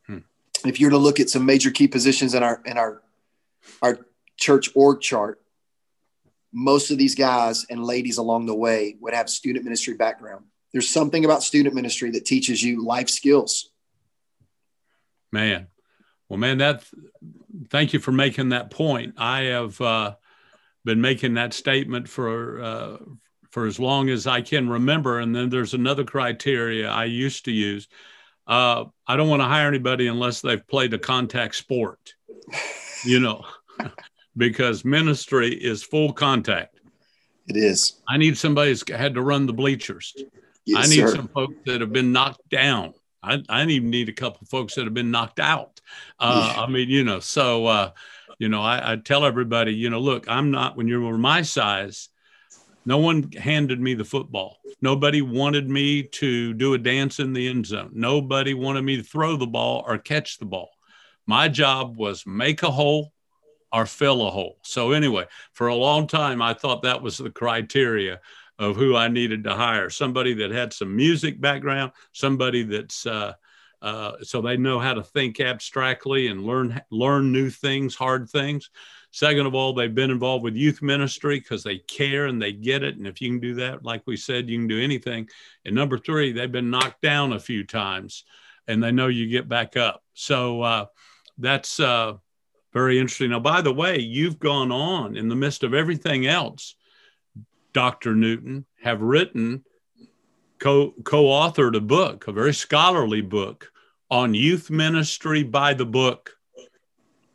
[0.06, 0.18] Hmm.
[0.64, 3.02] If you're to look at some major key positions in our in our
[3.82, 3.98] our
[4.36, 5.40] church org chart,
[6.52, 10.44] most of these guys and ladies along the way would have student ministry background.
[10.72, 13.70] There's something about student ministry that teaches you life skills.
[15.32, 15.68] Man,
[16.28, 16.84] well, man, that
[17.68, 19.14] thank you for making that point.
[19.16, 20.14] I have uh,
[20.84, 22.96] been making that statement for uh,
[23.50, 25.18] for as long as I can remember.
[25.18, 27.88] And then there's another criteria I used to use.
[28.46, 32.14] Uh, I don't want to hire anybody unless they've played a contact sport,
[33.04, 33.44] you know,
[34.36, 36.80] because ministry is full contact.
[37.48, 38.00] It is.
[38.08, 40.14] I need somebody who's had to run the bleachers.
[40.64, 41.16] Yes, I need sir.
[41.16, 42.94] some folks that have been knocked down.
[43.22, 45.80] I, I even need a couple folks that have been knocked out.
[46.18, 47.90] Uh, I mean, you know, so, uh,
[48.38, 51.42] you know, I, I tell everybody, you know, look, I'm not, when you were my
[51.42, 52.08] size,
[52.86, 54.56] no one handed me the football.
[54.80, 57.90] Nobody wanted me to do a dance in the end zone.
[57.92, 60.70] Nobody wanted me to throw the ball or catch the ball.
[61.26, 63.12] My job was make a hole
[63.72, 64.58] or fill a hole.
[64.62, 68.20] So, anyway, for a long time, I thought that was the criteria
[68.60, 73.32] of who I needed to hire somebody that had some music background, somebody that's uh,
[73.82, 78.68] uh, so they know how to think abstractly and learn learn new things, hard things.
[79.12, 82.84] Second of all, they've been involved with youth ministry because they care and they get
[82.84, 82.96] it.
[82.96, 85.28] And if you can do that, like we said, you can do anything.
[85.64, 88.24] And number three, they've been knocked down a few times
[88.68, 90.04] and they know you get back up.
[90.14, 90.86] So uh,
[91.38, 92.18] that's uh,
[92.72, 93.30] very interesting.
[93.30, 96.76] Now, by the way, you've gone on in the midst of everything else,
[97.72, 98.14] Dr.
[98.14, 99.64] Newton, have written,
[100.58, 103.72] co authored a book, a very scholarly book
[104.10, 106.36] on youth ministry by the book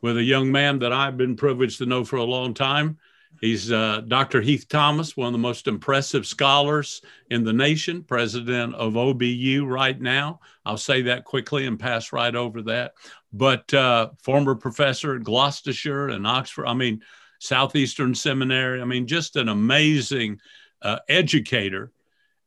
[0.02, 2.98] with a young man that I've been privileged to know for a long time.
[3.40, 4.40] He's uh, Dr.
[4.40, 10.00] Heath Thomas, one of the most impressive scholars in the nation, president of OBU right
[10.00, 10.40] now.
[10.64, 12.92] I'll say that quickly and pass right over that.
[13.32, 17.02] But uh, former professor at Gloucestershire and Oxford, I mean,
[17.38, 18.80] Southeastern Seminary.
[18.80, 20.40] I mean, just an amazing
[20.82, 21.92] uh, educator.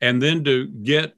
[0.01, 1.15] And then to get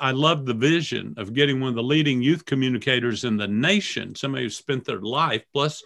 [0.00, 4.14] I love the vision of getting one of the leading youth communicators in the nation,
[4.14, 5.82] somebody who spent their life, plus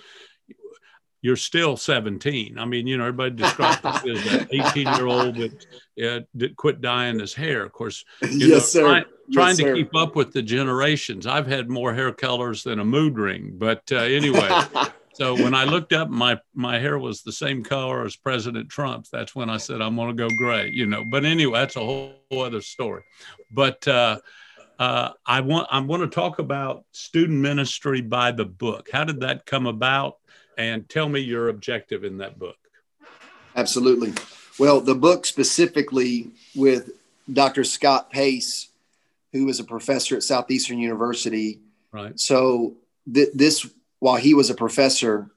[1.20, 2.58] you're still 17.
[2.58, 5.66] I mean, you know, everybody describes you as an 18 year old that,
[6.02, 7.64] uh, that quit dyeing his hair.
[7.64, 8.80] Of course, you yes, know, sir.
[8.82, 9.74] trying, yes, trying sir.
[9.74, 11.26] to keep up with the generations.
[11.26, 13.52] I've had more hair colors than a mood ring.
[13.54, 14.48] But uh, anyway,
[15.18, 19.10] so when I looked up, my my hair was the same color as President Trump's.
[19.10, 20.70] That's when I said I'm going to go gray.
[20.70, 21.04] You know.
[21.04, 23.02] But anyway, that's a whole, whole other story.
[23.50, 24.20] But uh,
[24.78, 28.90] uh, I want I want to talk about student ministry by the book.
[28.92, 30.18] How did that come about?
[30.56, 32.56] And tell me your objective in that book.
[33.56, 34.12] Absolutely.
[34.56, 36.90] Well, the book specifically with
[37.32, 37.64] Dr.
[37.64, 38.68] Scott Pace,
[39.32, 41.58] who is a professor at Southeastern University.
[41.92, 42.18] Right.
[42.18, 42.74] So
[43.12, 43.68] th- this,
[44.00, 45.30] while he was a professor,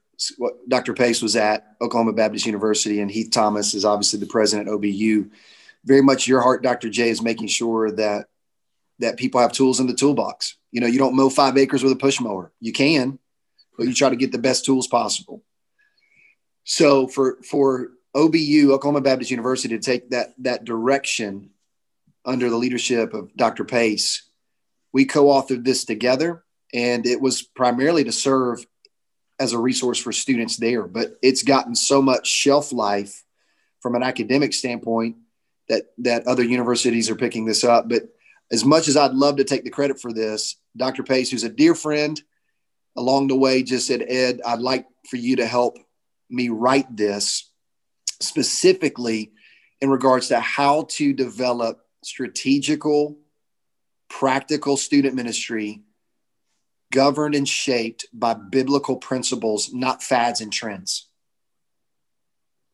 [0.68, 0.94] Dr.
[0.94, 5.32] Pace was at Oklahoma Baptist University, and Heath Thomas is obviously the president at OBU.
[5.84, 6.90] Very much your heart, Dr.
[6.90, 8.28] J, is making sure that
[9.00, 10.58] that people have tools in the toolbox.
[10.72, 12.52] You know, you don't mow five acres with a push mower.
[12.60, 13.18] You can,
[13.76, 15.44] but you try to get the best tools possible.
[16.64, 21.50] So for for OBU, Oklahoma Baptist University, to take that that direction
[22.24, 23.66] under the leadership of Dr.
[23.66, 24.30] Pace,
[24.94, 28.66] we co-authored this together, and it was primarily to serve
[29.40, 30.84] as a resource for students there.
[30.84, 33.24] But it's gotten so much shelf life
[33.82, 35.18] from an academic standpoint
[35.68, 37.90] that that other universities are picking this up.
[37.90, 38.04] But
[38.52, 41.04] as much as I'd love to take the credit for this, Dr.
[41.04, 42.22] Pace, who's a dear friend,
[42.98, 45.78] along the way just said, Ed, I'd like for you to help
[46.30, 47.50] me write this
[48.22, 49.32] specifically
[49.80, 53.18] in regards to how to develop strategical,
[54.10, 55.82] practical student ministry
[56.92, 61.08] governed and shaped by biblical principles, not fads and trends.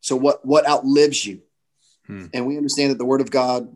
[0.02, 1.42] So what what outlives you?
[2.06, 2.26] Hmm.
[2.34, 3.76] And we understand that the word of God,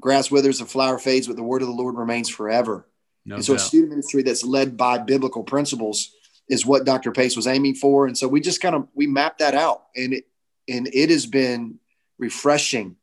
[0.00, 2.88] grass withers and flower fades, but the word of the Lord remains forever.
[3.24, 6.12] No and so, a student ministry that's led by biblical principles
[6.48, 7.12] is what Dr.
[7.12, 8.06] Pace was aiming for.
[8.06, 10.24] And so, we just kind of we mapped that out, and it
[10.68, 11.78] and it has been
[12.18, 12.96] refreshing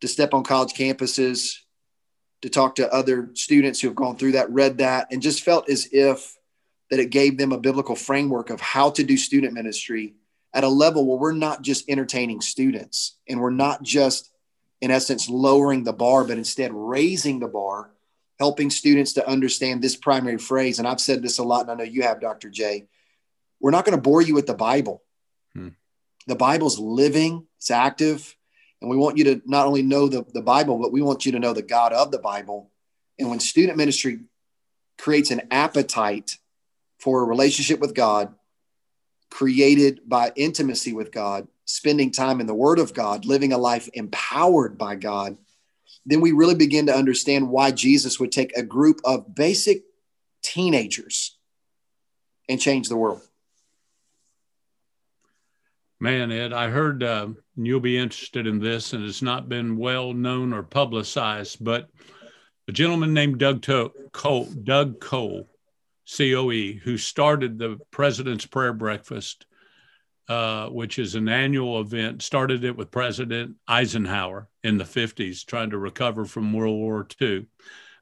[0.00, 1.58] to step on college campuses,
[2.42, 5.68] to talk to other students who have gone through that, read that, and just felt
[5.68, 6.36] as if
[6.90, 10.14] that it gave them a biblical framework of how to do student ministry
[10.52, 14.30] at a level where we're not just entertaining students and we're not just
[14.80, 17.90] in essence lowering the bar but instead raising the bar
[18.38, 20.78] helping students to understand this primary phrase.
[20.78, 22.86] And i've said this a lot and i know you have dr j.
[23.60, 25.02] We're not going to bore you with the bible.
[25.54, 25.68] Hmm.
[26.26, 28.36] the bible's living it's active
[28.82, 31.32] and we want you to not only know the, the bible but we want you
[31.32, 32.70] to know the god of the bible
[33.18, 34.20] and when student ministry
[34.98, 36.36] creates an appetite
[36.98, 38.34] for a relationship with god
[39.32, 43.88] created by intimacy with God, spending time in the Word of God, living a life
[43.94, 45.38] empowered by God,
[46.04, 49.84] then we really begin to understand why Jesus would take a group of basic
[50.42, 51.38] teenagers
[52.46, 53.22] and change the world.
[56.02, 60.12] Man, Ed, I heard uh, you'll be interested in this, and it's not been well
[60.12, 61.90] known or publicized, but
[62.66, 65.48] a gentleman named Doug to- Coe, Doug Cole,
[66.18, 69.46] COE, who started the President's Prayer Breakfast,
[70.28, 75.70] uh, which is an annual event, started it with President Eisenhower in the 50s, trying
[75.70, 77.46] to recover from World War II.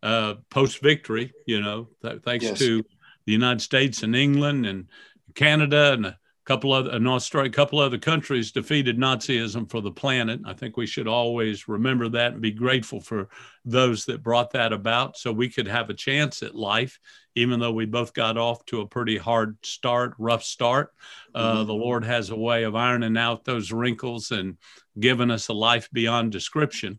[0.02, 2.58] Uh, Post victory, you know, th- thanks yes.
[2.60, 2.82] to
[3.26, 4.86] the United States and England and
[5.34, 9.90] Canada and couple of an Australia, a couple of other countries defeated Nazism for the
[9.90, 10.40] planet.
[10.44, 13.28] I think we should always remember that and be grateful for
[13.64, 16.98] those that brought that about, so we could have a chance at life,
[17.34, 20.92] even though we both got off to a pretty hard start, rough start.
[21.34, 21.66] Uh, mm-hmm.
[21.66, 24.56] The Lord has a way of ironing out those wrinkles and
[24.98, 26.98] giving us a life beyond description.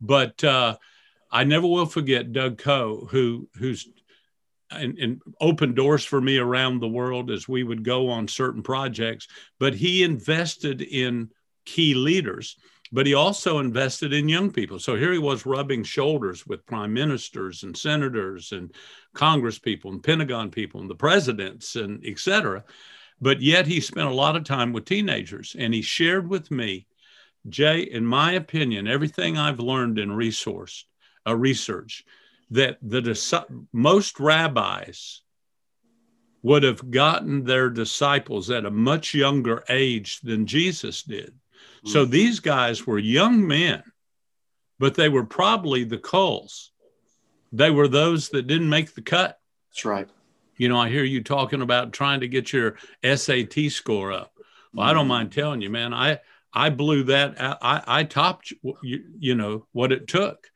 [0.00, 0.76] But uh,
[1.30, 3.86] I never will forget Doug Coe, who who's
[4.70, 8.62] and, and opened doors for me around the world as we would go on certain
[8.62, 9.28] projects.
[9.58, 11.30] But he invested in
[11.64, 12.56] key leaders,
[12.92, 14.78] but he also invested in young people.
[14.78, 18.74] So here he was rubbing shoulders with prime ministers and senators and
[19.14, 22.64] Congress people and Pentagon people and the presidents and et cetera.
[23.20, 26.86] But yet he spent a lot of time with teenagers and he shared with me,
[27.48, 30.86] Jay, in my opinion, everything I've learned in resource,
[31.26, 32.04] uh, research
[32.50, 35.22] that the most rabbis
[36.42, 41.30] would have gotten their disciples at a much younger age than Jesus did.
[41.30, 41.88] Mm-hmm.
[41.88, 43.82] So these guys were young men,
[44.78, 46.72] but they were probably the cults.
[47.52, 49.38] They were those that didn't make the cut.
[49.70, 50.08] That's right.
[50.56, 54.32] You know, I hear you talking about trying to get your SAT score up.
[54.72, 54.90] Well, mm-hmm.
[54.90, 55.08] I don't mm-hmm.
[55.08, 56.20] mind telling you, man, I
[56.52, 57.36] I blew that.
[57.38, 60.50] I I topped you, you know what it took.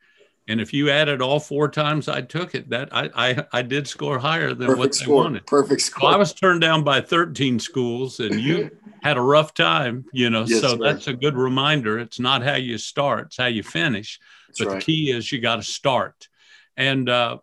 [0.47, 3.87] And if you added all four times I took it, that I I, I did
[3.87, 5.07] score higher than Perfect what score.
[5.07, 5.47] they wanted.
[5.47, 6.07] Perfect score.
[6.09, 8.69] Well, I was turned down by 13 schools, and you
[9.03, 10.43] had a rough time, you know.
[10.45, 10.77] Yes, so sir.
[10.81, 11.97] that's a good reminder.
[11.99, 14.19] It's not how you start; it's how you finish.
[14.47, 14.79] That's but right.
[14.79, 16.27] the key is you got to start.
[16.75, 17.37] And uh,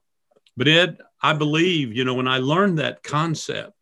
[0.57, 3.73] but Ed, I believe you know when I learned that concept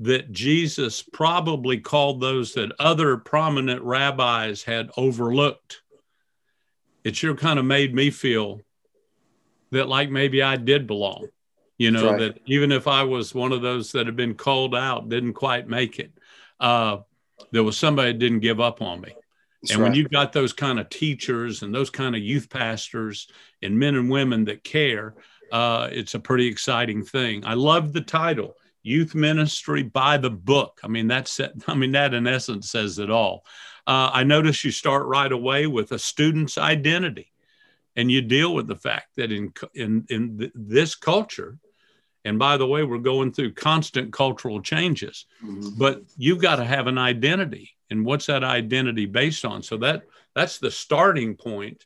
[0.00, 5.82] that Jesus probably called those that other prominent rabbis had overlooked
[7.04, 8.60] it sure kind of made me feel
[9.70, 11.28] that like maybe I did belong.
[11.76, 12.20] You know, right.
[12.20, 15.68] that even if I was one of those that had been called out, didn't quite
[15.68, 16.12] make it,
[16.60, 16.98] uh,
[17.50, 19.12] there was somebody that didn't give up on me.
[19.60, 19.88] That's and right.
[19.88, 23.28] when you've got those kind of teachers and those kind of youth pastors
[23.60, 25.14] and men and women that care,
[25.50, 27.44] uh, it's a pretty exciting thing.
[27.44, 30.80] I love the title, Youth Ministry by the Book.
[30.84, 33.44] I mean, that's I mean that in essence says it all.
[33.86, 37.32] Uh, I notice you start right away with a student's identity,
[37.96, 41.58] and you deal with the fact that in in in th- this culture,
[42.24, 45.70] and by the way, we're going through constant cultural changes, mm-hmm.
[45.76, 49.62] but you've got to have an identity, and what's that identity based on?
[49.62, 51.84] So that that's the starting point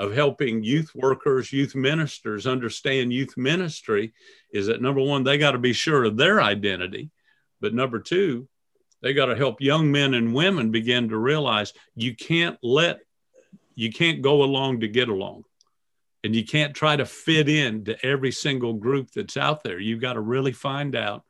[0.00, 4.14] of helping youth workers, youth ministers understand youth ministry
[4.50, 7.10] is that number one, they got to be sure of their identity.
[7.60, 8.48] But number two,
[9.02, 13.00] they got to help young men and women begin to realize you can't let
[13.74, 15.44] you can't go along to get along.
[16.22, 19.78] And you can't try to fit in to every single group that's out there.
[19.78, 21.24] You've got to really find out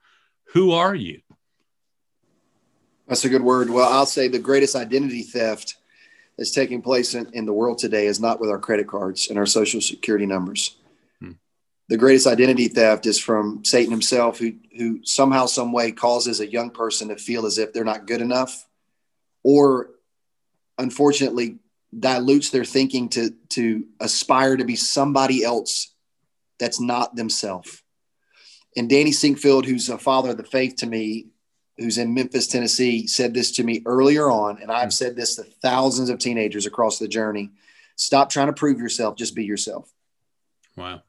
[0.53, 1.21] who are you?
[3.07, 3.71] That's a good word.
[3.71, 5.77] Well i'll say the greatest identity theft
[6.37, 9.39] that's taking place in, in the world today is not with our credit cards and
[9.39, 10.77] our social security numbers
[11.91, 16.47] the greatest identity theft is from Satan himself, who who somehow, some way causes a
[16.47, 18.67] young person to feel as if they're not good enough,
[19.43, 19.91] or
[20.79, 21.59] unfortunately
[21.99, 25.93] dilutes their thinking to to aspire to be somebody else
[26.61, 27.83] that's not themselves.
[28.77, 31.27] And Danny Sinkfield, who's a father of the faith to me,
[31.77, 34.91] who's in Memphis, Tennessee, said this to me earlier on, and I've hmm.
[34.91, 37.51] said this to thousands of teenagers across the journey.
[37.97, 39.93] Stop trying to prove yourself, just be yourself.
[40.77, 41.03] Wow.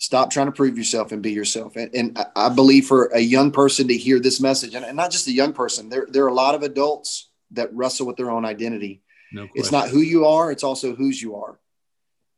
[0.00, 1.76] Stop trying to prove yourself and be yourself.
[1.76, 5.28] And, and I believe for a young person to hear this message, and, not just
[5.28, 8.46] a young person, there, there are a lot of adults that wrestle with their own
[8.46, 9.02] identity.
[9.30, 11.60] No it's not who you are, it's also whose you are.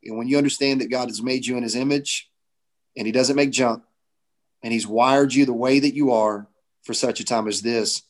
[0.03, 2.29] And when you understand that God has made you in his image
[2.97, 3.81] and he doesn't make junk
[4.61, 6.49] and he's wired you the way that you are
[6.83, 8.03] for such a time as this.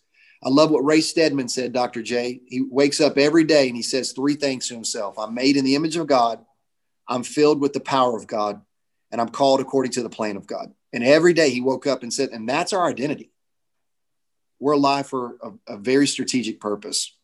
[0.44, 2.02] I love what Ray Stedman said, Dr.
[2.02, 2.42] J.
[2.48, 5.64] He wakes up every day and he says three things to himself I'm made in
[5.64, 6.44] the image of God,
[7.08, 8.62] I'm filled with the power of God,
[9.14, 10.74] and I'm called according to the plan of God.
[10.92, 13.32] And every day he woke up and said, and that's our identity.
[14.60, 17.16] We're alive for a, a very strategic purpose.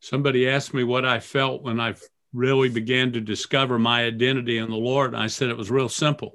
[0.00, 1.94] Somebody asked me what I felt when I
[2.32, 5.12] really began to discover my identity in the Lord.
[5.12, 6.32] And I said it was real simple.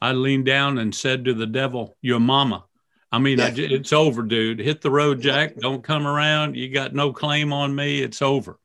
[0.00, 2.64] I leaned down and said to the devil, Your mama.
[3.10, 3.46] I mean, yeah.
[3.46, 4.60] I, it's over, dude.
[4.60, 5.56] Hit the road, Jack.
[5.56, 6.56] Don't come around.
[6.56, 8.02] You got no claim on me.
[8.02, 8.58] It's over.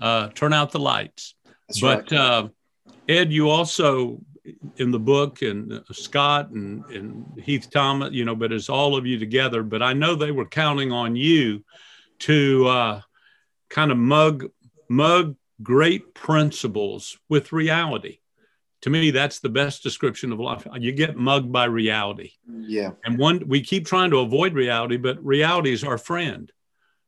[0.00, 1.34] Uh, turn out the lights.
[1.68, 2.20] That's but right.
[2.20, 2.48] uh,
[3.08, 4.20] Ed, you also
[4.76, 8.96] in the book and uh, Scott and, and Heath Thomas, you know, but it's all
[8.96, 9.62] of you together.
[9.62, 11.64] But I know they were counting on you
[12.20, 13.00] to uh,
[13.70, 14.46] kind of mug
[14.88, 18.18] mug great principles with reality.
[18.82, 20.66] To me, that's the best description of life.
[20.78, 22.32] You get mugged by reality.
[22.46, 22.90] Yeah.
[23.04, 26.52] And one, we keep trying to avoid reality, but reality is our friend.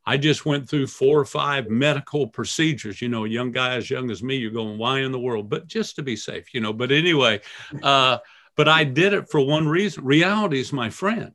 [0.07, 3.03] I just went through four or five medical procedures.
[3.03, 5.51] You know, a young guy as young as me, you're going, why in the world?
[5.51, 6.73] But just to be safe, you know.
[6.73, 7.41] But anyway,
[7.83, 8.19] uh,
[8.55, 10.05] but I did it for one reason.
[10.05, 11.35] Reality is my friend.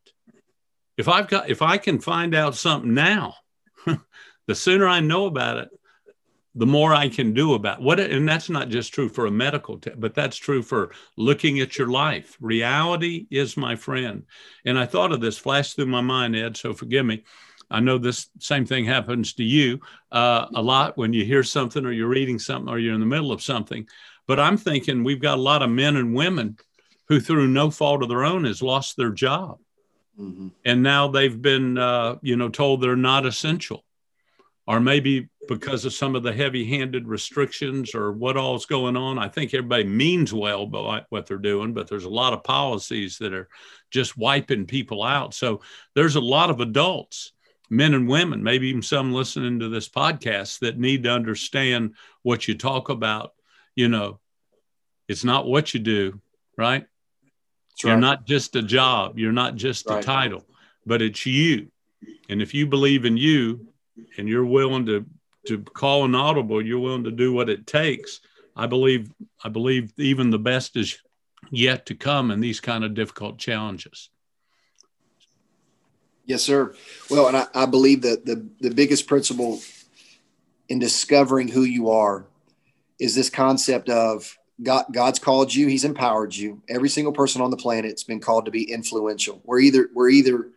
[0.97, 3.35] If I've got, if I can find out something now,
[4.47, 5.69] the sooner I know about it,
[6.55, 7.99] the more I can do about what.
[7.99, 11.77] And that's not just true for a medical, t- but that's true for looking at
[11.77, 12.37] your life.
[12.39, 14.23] Reality is my friend.
[14.65, 16.55] And I thought of this flash through my mind, Ed.
[16.55, 17.23] So forgive me
[17.71, 19.79] I know this same thing happens to you
[20.11, 23.05] uh, a lot when you hear something or you're reading something or you're in the
[23.05, 23.87] middle of something.
[24.27, 26.57] But I'm thinking we've got a lot of men and women
[27.07, 29.57] who, through no fault of their own, has lost their job,
[30.19, 30.49] mm-hmm.
[30.63, 33.83] and now they've been, uh, you know, told they're not essential,
[34.67, 39.17] or maybe because of some of the heavy-handed restrictions or what all's going on.
[39.17, 43.17] I think everybody means well by what they're doing, but there's a lot of policies
[43.17, 43.49] that are
[43.89, 45.33] just wiping people out.
[45.33, 45.61] So
[45.95, 47.33] there's a lot of adults
[47.71, 52.47] men and women, maybe even some listening to this podcast that need to understand what
[52.47, 53.31] you talk about.
[53.75, 54.19] You know,
[55.07, 56.19] it's not what you do,
[56.57, 56.81] right?
[56.81, 57.99] That's You're right.
[58.01, 60.03] not just a job, you're not just right.
[60.03, 60.45] a title,
[60.85, 61.71] but it's you.
[62.27, 63.67] And if you believe in you
[64.17, 65.05] and you're willing to
[65.47, 68.19] to call an audible, you're willing to do what it takes.
[68.55, 69.09] I believe
[69.43, 70.99] I believe even the best is
[71.49, 74.09] yet to come in these kind of difficult challenges.
[76.25, 76.73] Yes, sir.
[77.09, 79.61] Well, and I, I believe that the, the biggest principle
[80.69, 82.25] in discovering who you are
[82.99, 86.61] is this concept of God, God's called you, He's empowered you.
[86.69, 89.41] Every single person on the planet's been called to be influential.
[89.43, 90.49] We're either we're either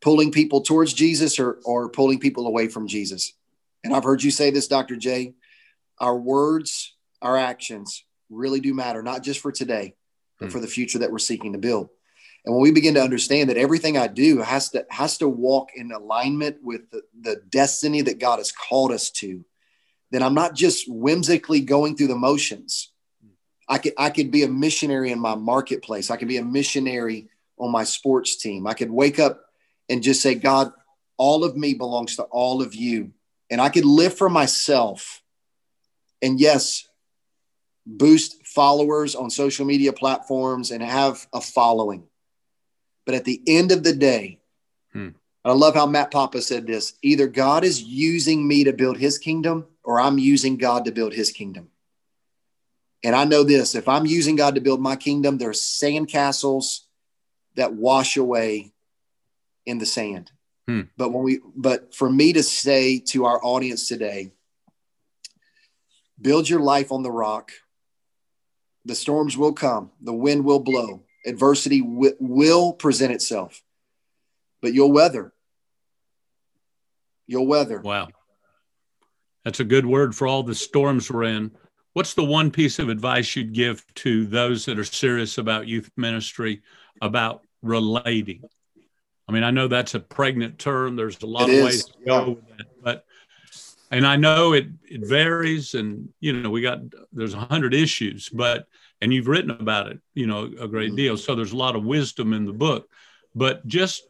[0.00, 3.32] pulling people towards Jesus or or pulling people away from Jesus.
[3.82, 4.96] And I've heard you say this, Dr.
[4.96, 5.34] J.
[5.98, 9.94] Our words, our actions really do matter, not just for today,
[10.38, 10.52] but hmm.
[10.52, 11.90] for the future that we're seeking to build.
[12.44, 15.70] And when we begin to understand that everything I do has to has to walk
[15.74, 19.44] in alignment with the, the destiny that God has called us to,
[20.10, 22.92] then I'm not just whimsically going through the motions.
[23.68, 26.10] I could I could be a missionary in my marketplace.
[26.10, 27.28] I could be a missionary
[27.58, 28.66] on my sports team.
[28.66, 29.44] I could wake up
[29.88, 30.72] and just say, God,
[31.18, 33.12] all of me belongs to all of you.
[33.50, 35.22] And I could live for myself.
[36.22, 36.88] And yes,
[37.84, 42.04] boost followers on social media platforms and have a following.
[43.10, 44.38] But at the end of the day,
[44.92, 45.08] hmm.
[45.44, 49.18] I love how Matt Papa said this either God is using me to build his
[49.18, 51.70] kingdom or I'm using God to build his kingdom.
[53.02, 56.82] And I know this if I'm using God to build my kingdom, there there's sandcastles
[57.56, 58.74] that wash away
[59.66, 60.30] in the sand.
[60.68, 60.82] Hmm.
[60.96, 64.30] But when we, but for me to say to our audience today,
[66.22, 67.50] build your life on the rock.
[68.84, 73.62] The storms will come, the wind will blow, Adversity w- will present itself,
[74.62, 75.32] but you'll weather.
[77.26, 77.80] You'll weather.
[77.80, 78.08] Wow.
[79.44, 81.52] That's a good word for all the storms we're in.
[81.92, 85.90] What's the one piece of advice you'd give to those that are serious about youth
[85.96, 86.62] ministry
[87.00, 88.42] about relating?
[89.28, 90.96] I mean, I know that's a pregnant term.
[90.96, 91.64] There's a lot it of is.
[91.64, 93.04] ways to go with that, but
[93.90, 96.80] and I know it it varies, and you know we got
[97.12, 98.66] there's a hundred issues, but
[99.00, 101.16] and you've written about it, you know, a great deal.
[101.16, 102.88] So there's a lot of wisdom in the book.
[103.34, 104.04] But just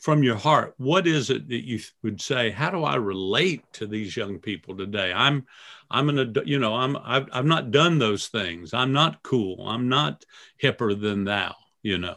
[0.00, 2.50] from your heart, what is it that you would say?
[2.50, 5.12] How do I relate to these young people today?
[5.12, 5.46] I'm,
[5.90, 8.74] I'm an, you know, I'm, I've, I've not done those things.
[8.74, 9.68] I'm not cool.
[9.68, 10.24] I'm not
[10.60, 11.54] hipper than thou.
[11.82, 12.16] You know.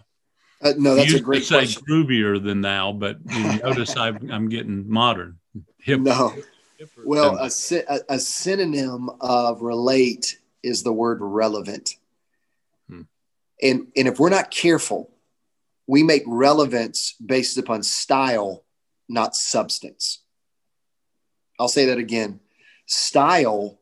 [0.62, 1.84] Uh, no, that's a great say question.
[1.88, 5.38] groovier than thou, but you notice i am getting modern.
[5.80, 6.34] Hip, no.
[7.06, 7.50] Well, a,
[7.90, 11.95] a, a synonym of relate is the word relevant.
[12.89, 13.03] Hmm.
[13.61, 15.09] And, and if we're not careful,
[15.88, 18.63] we make relevance based upon style,
[19.07, 20.20] not substance.
[21.59, 22.39] I'll say that again.
[22.86, 23.80] Style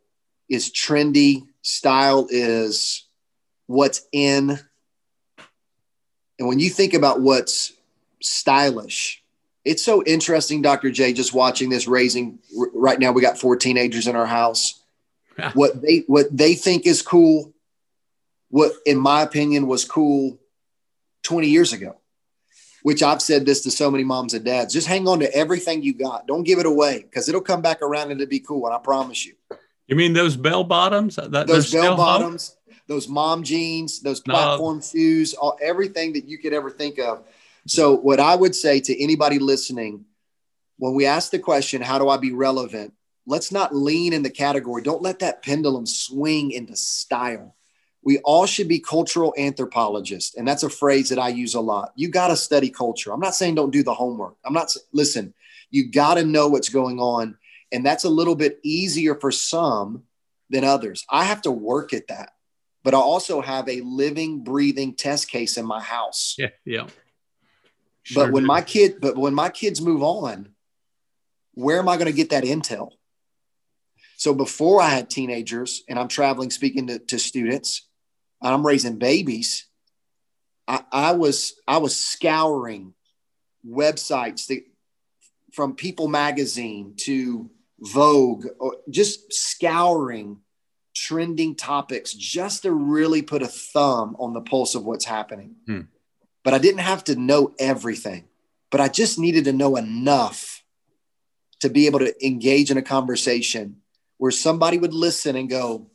[0.49, 3.05] is trendy, style is
[3.65, 4.59] what's in.
[6.37, 7.73] And when you think about what's
[8.21, 9.23] stylish,
[9.63, 10.91] it's so interesting, Dr.
[10.91, 12.37] J, just watching this raising.
[12.73, 14.83] Right now, we got four teenagers in our house
[15.53, 17.53] what they what they think is cool,
[18.49, 20.39] what in my opinion was cool
[21.23, 21.97] 20 years ago.
[22.83, 24.71] which I've said this to so many moms and dads.
[24.71, 26.27] Just hang on to everything you got.
[26.27, 28.67] Don't give it away because it'll come back around and it'll be cool.
[28.67, 29.33] And I promise you.
[29.87, 31.15] You mean those bell bottoms?
[31.15, 32.55] That, those bell bottoms,
[32.87, 34.81] those mom jeans, those platform no.
[34.81, 37.23] shoes, all, everything that you could ever think of.
[37.67, 40.05] So, what I would say to anybody listening,
[40.77, 42.93] when we ask the question, how do I be relevant?
[43.25, 44.81] Let's not lean in the category.
[44.81, 47.55] Don't let that pendulum swing into style.
[48.03, 50.35] We all should be cultural anthropologists.
[50.35, 51.91] And that's a phrase that I use a lot.
[51.95, 53.11] You got to study culture.
[53.11, 54.35] I'm not saying don't do the homework.
[54.45, 55.33] I'm not, listen,
[55.71, 57.37] you got to know what's going on.
[57.71, 60.03] And that's a little bit easier for some
[60.51, 61.03] than others.
[61.09, 62.29] I have to work at that
[62.85, 66.35] but I also have a living, breathing test case in my house.
[66.37, 66.85] Yeah, yeah.
[68.03, 68.47] Sure but when do.
[68.47, 70.49] my kid, but when my kids move on,
[71.55, 72.91] where am I going to get that intel?
[74.17, 77.87] So before I had teenagers and I'm traveling speaking to, to students,
[78.41, 79.67] I'm raising babies.
[80.67, 82.93] I, I was I was scouring
[83.67, 84.61] websites that
[85.53, 87.49] from People Magazine to
[87.79, 90.39] Vogue, or just scouring
[90.95, 95.55] trending topics just to really put a thumb on the pulse of what's happening.
[95.67, 95.81] Hmm.
[96.43, 98.25] But I didn't have to know everything,
[98.71, 100.63] but I just needed to know enough
[101.61, 103.77] to be able to engage in a conversation
[104.17, 105.89] where somebody would listen and go,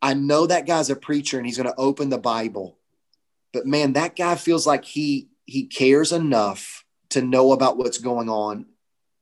[0.00, 2.78] I know that guy's a preacher and he's going to open the Bible.
[3.52, 8.28] But man, that guy feels like he he cares enough to know about what's going
[8.28, 8.66] on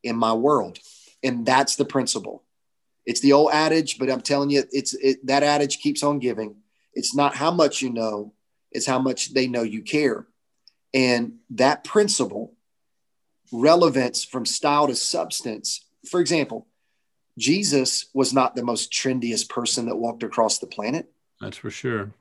[0.02, 0.78] in my world.
[1.22, 2.44] And that's the principle.
[3.04, 6.56] It's the old adage, but I'm telling you, it's it, that adage keeps on giving.
[6.94, 8.32] It's not how much you know,
[8.70, 10.26] it's how much they know you care.
[10.94, 12.54] And that principle,
[13.52, 15.84] relevance from style to substance.
[16.08, 16.66] For example,
[17.40, 21.10] Jesus was not the most trendiest person that walked across the planet.
[21.40, 22.12] That's for sure.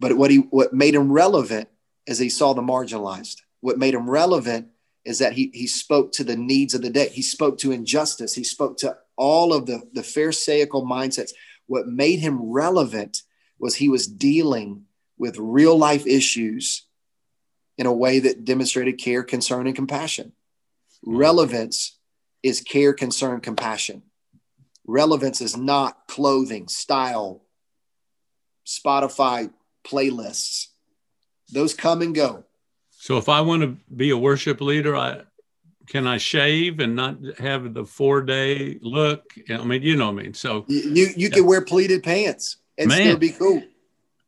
[0.00, 1.68] But what he what made him relevant
[2.06, 3.42] is he saw the marginalized.
[3.60, 4.68] What made him relevant
[5.04, 7.08] is that he he spoke to the needs of the day.
[7.10, 8.34] He spoke to injustice.
[8.34, 11.32] He spoke to all of the, the Pharisaical mindsets.
[11.66, 13.22] What made him relevant
[13.58, 14.84] was he was dealing
[15.16, 16.86] with real life issues
[17.78, 20.32] in a way that demonstrated care, concern, and compassion.
[21.04, 21.98] Relevance
[22.42, 24.02] is care, concern, compassion.
[24.86, 27.42] Relevance is not clothing, style,
[28.66, 29.50] Spotify
[29.84, 30.68] playlists.
[31.52, 32.44] Those come and go.
[32.90, 35.22] So if I want to be a worship leader, I
[35.86, 39.34] can I shave and not have the four day look?
[39.50, 40.34] I mean, you know what I mean.
[40.34, 43.62] So you you can wear pleated pants and man, still be cool.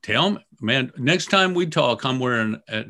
[0.02, 0.92] Tell me, man.
[0.98, 2.84] Next time we talk, I'm wearing a,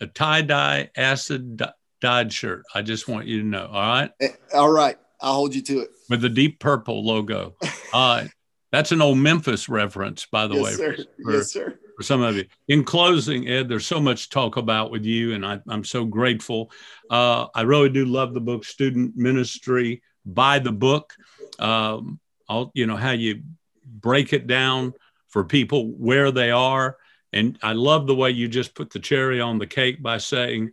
[0.00, 1.62] a tie dye acid
[2.00, 2.62] dyed shirt.
[2.74, 3.66] I just want you to know.
[3.66, 4.10] All right.
[4.20, 4.96] Eh, all right.
[5.24, 5.90] I'll hold you to it.
[6.08, 7.56] With the deep purple logo.
[7.92, 8.28] Right.
[8.72, 10.72] That's an old Memphis reference, by the yes, way.
[10.72, 10.96] Sir.
[11.22, 12.44] For, yes, sir for some of you.
[12.68, 16.04] In closing, Ed, there's so much to talk about with you, and I, am so
[16.04, 16.70] grateful.
[17.10, 21.14] Uh, I really do love the book, Student Ministry by the Book.
[21.58, 23.42] Um, I'll, you know, how you
[23.86, 24.94] break it down
[25.28, 26.96] for people where they are.
[27.32, 30.70] And I love the way you just put the cherry on the cake by saying,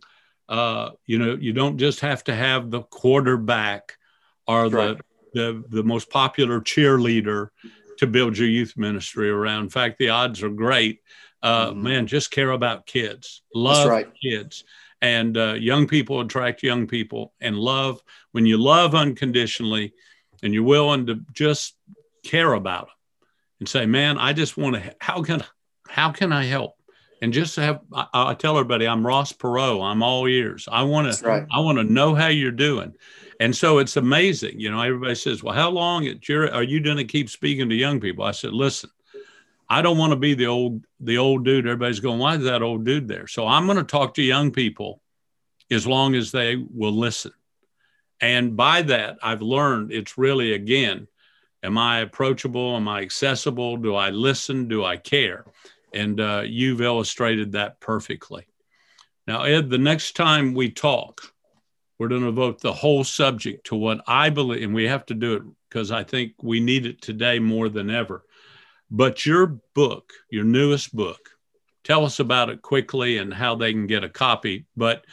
[0.48, 3.96] uh, you know, you don't just have to have the quarterback
[4.46, 4.98] or the,
[5.34, 7.48] the, the most popular cheerleader
[7.98, 9.64] to build your youth ministry around.
[9.64, 11.00] In fact, the odds are great.
[11.42, 11.82] Uh, mm-hmm.
[11.82, 14.08] Man, just care about kids, love right.
[14.22, 14.64] kids.
[15.00, 18.00] And uh, young people attract young people and love.
[18.30, 19.94] When you love unconditionally
[20.42, 21.74] and you're willing to just
[22.24, 22.94] care about them
[23.60, 25.42] and say, man, I just want to, how can,
[25.88, 26.76] how can I help?
[27.22, 29.82] And just have I, I, tell everybody I'm Ross Perot.
[29.82, 30.68] I'm all ears.
[30.70, 31.46] I want to right.
[31.50, 32.92] I want to know how you're doing.
[33.40, 34.60] And so it's amazing.
[34.60, 37.68] You know, everybody says, well, how long at your, are you going to keep speaking
[37.68, 38.24] to young people?
[38.24, 38.90] I said, listen,
[39.68, 41.66] I don't want to be the old, the old dude.
[41.66, 43.26] Everybody's going, why is that old dude there?
[43.26, 45.00] So I'm going to talk to young people
[45.70, 47.32] as long as they will listen.
[48.20, 51.08] And by that, I've learned it's really, again,
[51.64, 52.76] am I approachable?
[52.76, 53.76] Am I accessible?
[53.76, 54.68] Do I listen?
[54.68, 55.46] Do I care?
[55.94, 58.46] And uh, you've illustrated that perfectly.
[59.26, 61.32] Now, Ed, the next time we talk,
[61.98, 65.14] we're going to devote the whole subject to what I believe, and we have to
[65.14, 68.24] do it because I think we need it today more than ever.
[68.90, 71.30] But your book, your newest book,
[71.84, 74.66] tell us about it quickly and how they can get a copy.
[74.76, 75.04] But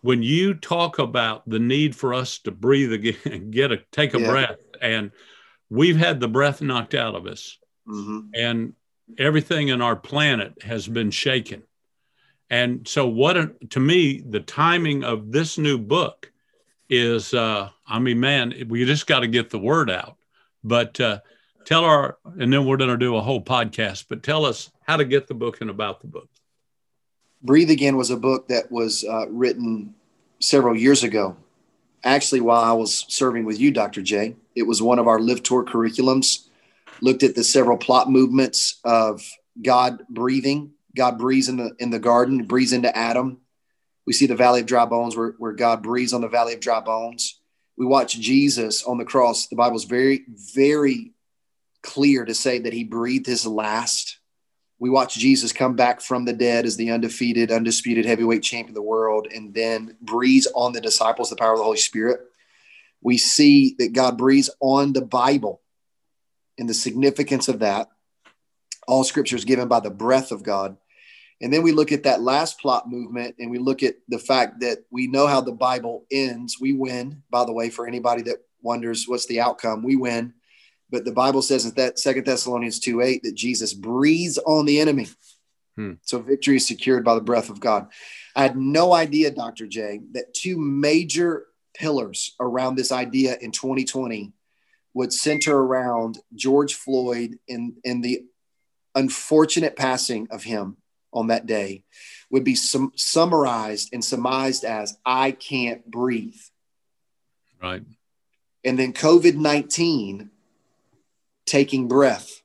[0.00, 4.20] when you talk about the need for us to breathe again, get a take a
[4.20, 4.30] yeah.
[4.30, 5.12] breath, and
[5.70, 8.28] we've had the breath knocked out of us, mm-hmm.
[8.34, 8.74] and
[9.18, 11.62] everything in our planet has been shaken.
[12.50, 16.30] And so, what a, to me, the timing of this new book
[16.90, 20.16] is, uh, I mean, man, we just got to get the word out.
[20.62, 21.20] But uh,
[21.64, 24.96] tell our, and then we're going to do a whole podcast, but tell us how
[24.96, 26.28] to get the book and about the book.
[27.42, 29.94] Breathe Again was a book that was uh, written
[30.38, 31.36] several years ago,
[32.04, 34.02] actually, while I was serving with you, Dr.
[34.02, 34.36] J.
[34.54, 36.48] It was one of our Live Tour curriculums,
[37.02, 39.22] looked at the several plot movements of
[39.60, 40.72] God breathing.
[40.96, 43.38] God breathes in the, in the garden, breathes into Adam.
[44.06, 46.60] We see the Valley of Dry Bones where, where God breathes on the Valley of
[46.60, 47.40] Dry Bones.
[47.76, 49.48] We watch Jesus on the cross.
[49.48, 50.24] The Bible's very,
[50.54, 51.12] very
[51.82, 54.18] clear to say that he breathed his last
[54.82, 58.74] we watch Jesus come back from the dead as the undefeated, undisputed heavyweight champion of
[58.74, 62.18] the world, and then breathes on the disciples the power of the Holy Spirit.
[63.00, 65.61] We see that God breathes on the Bible
[66.58, 67.88] and the significance of that.
[68.88, 70.76] All scripture is given by the breath of God.
[71.40, 74.60] And then we look at that last plot movement and we look at the fact
[74.60, 76.58] that we know how the Bible ends.
[76.60, 80.34] We win, by the way, for anybody that wonders what's the outcome, we win.
[80.88, 84.78] But the Bible says in that Second Thessalonians 2 8 that Jesus breathes on the
[84.78, 85.08] enemy.
[85.76, 85.94] Hmm.
[86.02, 87.88] So victory is secured by the breath of God.
[88.36, 89.66] I had no idea, Dr.
[89.66, 94.32] J, that two major pillars around this idea in 2020
[94.94, 98.24] would center around George Floyd and, and the
[98.94, 100.76] unfortunate passing of him
[101.12, 101.84] on that day
[102.30, 106.40] would be sum, summarized and surmised as I can't breathe.
[107.62, 107.82] Right.
[108.64, 110.30] And then COVID 19
[111.46, 112.42] taking breath.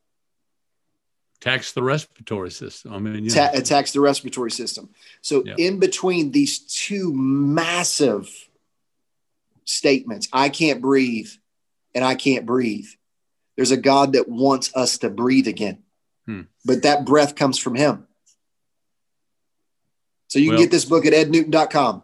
[1.41, 2.93] Attacks the respiratory system.
[2.93, 4.89] I mean, Ta- attacks the respiratory system.
[5.21, 5.55] So, yeah.
[5.57, 8.29] in between these two massive
[9.63, 11.29] statements, I can't breathe
[11.97, 12.85] and I can't breathe,
[13.55, 15.79] there's a God that wants us to breathe again.
[16.27, 16.41] Hmm.
[16.63, 18.05] But that breath comes from Him.
[20.27, 22.03] So, you well, can get this book at ednewton.com.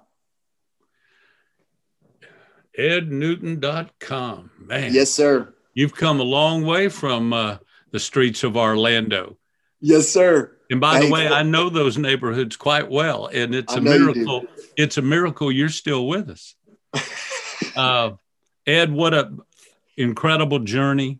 [2.80, 4.50] ednewton.com.
[4.58, 4.94] Man.
[4.96, 5.54] Yes, sir.
[5.76, 7.58] You've come a long way from uh,
[7.92, 9.38] the streets of Orlando.
[9.80, 10.58] Yes, sir.
[10.72, 11.28] And by the way.
[11.28, 14.46] I know those neighborhoods quite well, and it's I a miracle.
[14.76, 16.56] It's a miracle you're still with us.
[17.76, 18.12] uh,
[18.66, 19.34] Ed, what a
[19.98, 21.20] incredible journey!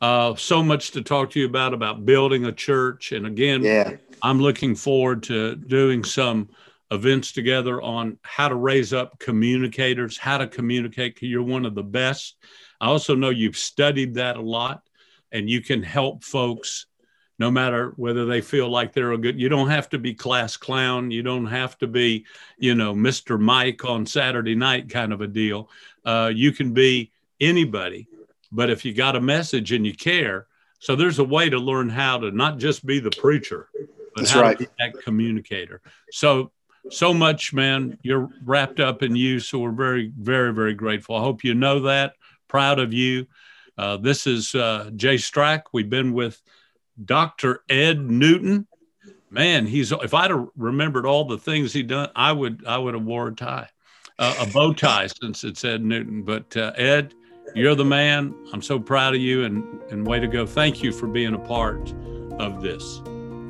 [0.00, 3.96] Uh, so much to talk to you about about building a church, and again, yeah.
[4.22, 6.48] I'm looking forward to doing some
[6.90, 11.20] events together on how to raise up communicators, how to communicate.
[11.22, 12.36] You're one of the best
[12.80, 14.82] I also know you've studied that a lot
[15.32, 16.86] and you can help folks
[17.38, 20.56] no matter whether they feel like they're a good you don't have to be class
[20.56, 22.24] clown you don't have to be
[22.58, 25.68] you know mr mike on saturday night kind of a deal
[26.04, 27.10] uh, you can be
[27.40, 28.06] anybody
[28.52, 30.46] but if you got a message and you care
[30.78, 33.68] so there's a way to learn how to not just be the preacher
[34.14, 34.58] but That's how right.
[34.58, 35.80] to be that communicator
[36.10, 36.50] so
[36.90, 41.20] so much man you're wrapped up in you so we're very very very grateful i
[41.20, 42.14] hope you know that
[42.50, 43.26] proud of you.
[43.78, 45.62] Uh, this is uh, Jay Strack.
[45.72, 46.42] We've been with
[47.02, 47.62] Dr.
[47.70, 48.66] Ed Newton.
[49.30, 52.94] Man, he's if I'd have remembered all the things he done, I would I would
[52.94, 53.68] have wore a tie,
[54.18, 56.24] uh, a bow tie since it's Ed Newton.
[56.24, 57.14] But uh, Ed,
[57.54, 58.34] you're the man.
[58.52, 60.46] I'm so proud of you and and way to go.
[60.46, 61.92] Thank you for being a part
[62.38, 62.98] of this.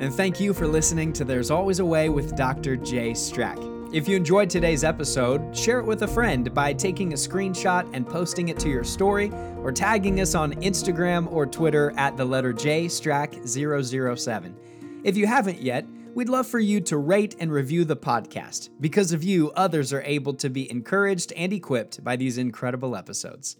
[0.01, 2.75] And thank you for listening to There's Always a Way with Dr.
[2.75, 3.71] Jay Strack.
[3.93, 8.07] If you enjoyed today's episode, share it with a friend by taking a screenshot and
[8.07, 12.53] posting it to your story or tagging us on Instagram or Twitter at the letter
[12.53, 14.55] J Strack 007.
[15.03, 15.85] If you haven't yet,
[16.15, 18.69] we'd love for you to rate and review the podcast.
[18.79, 23.57] Because of you, others are able to be encouraged and equipped by these incredible episodes.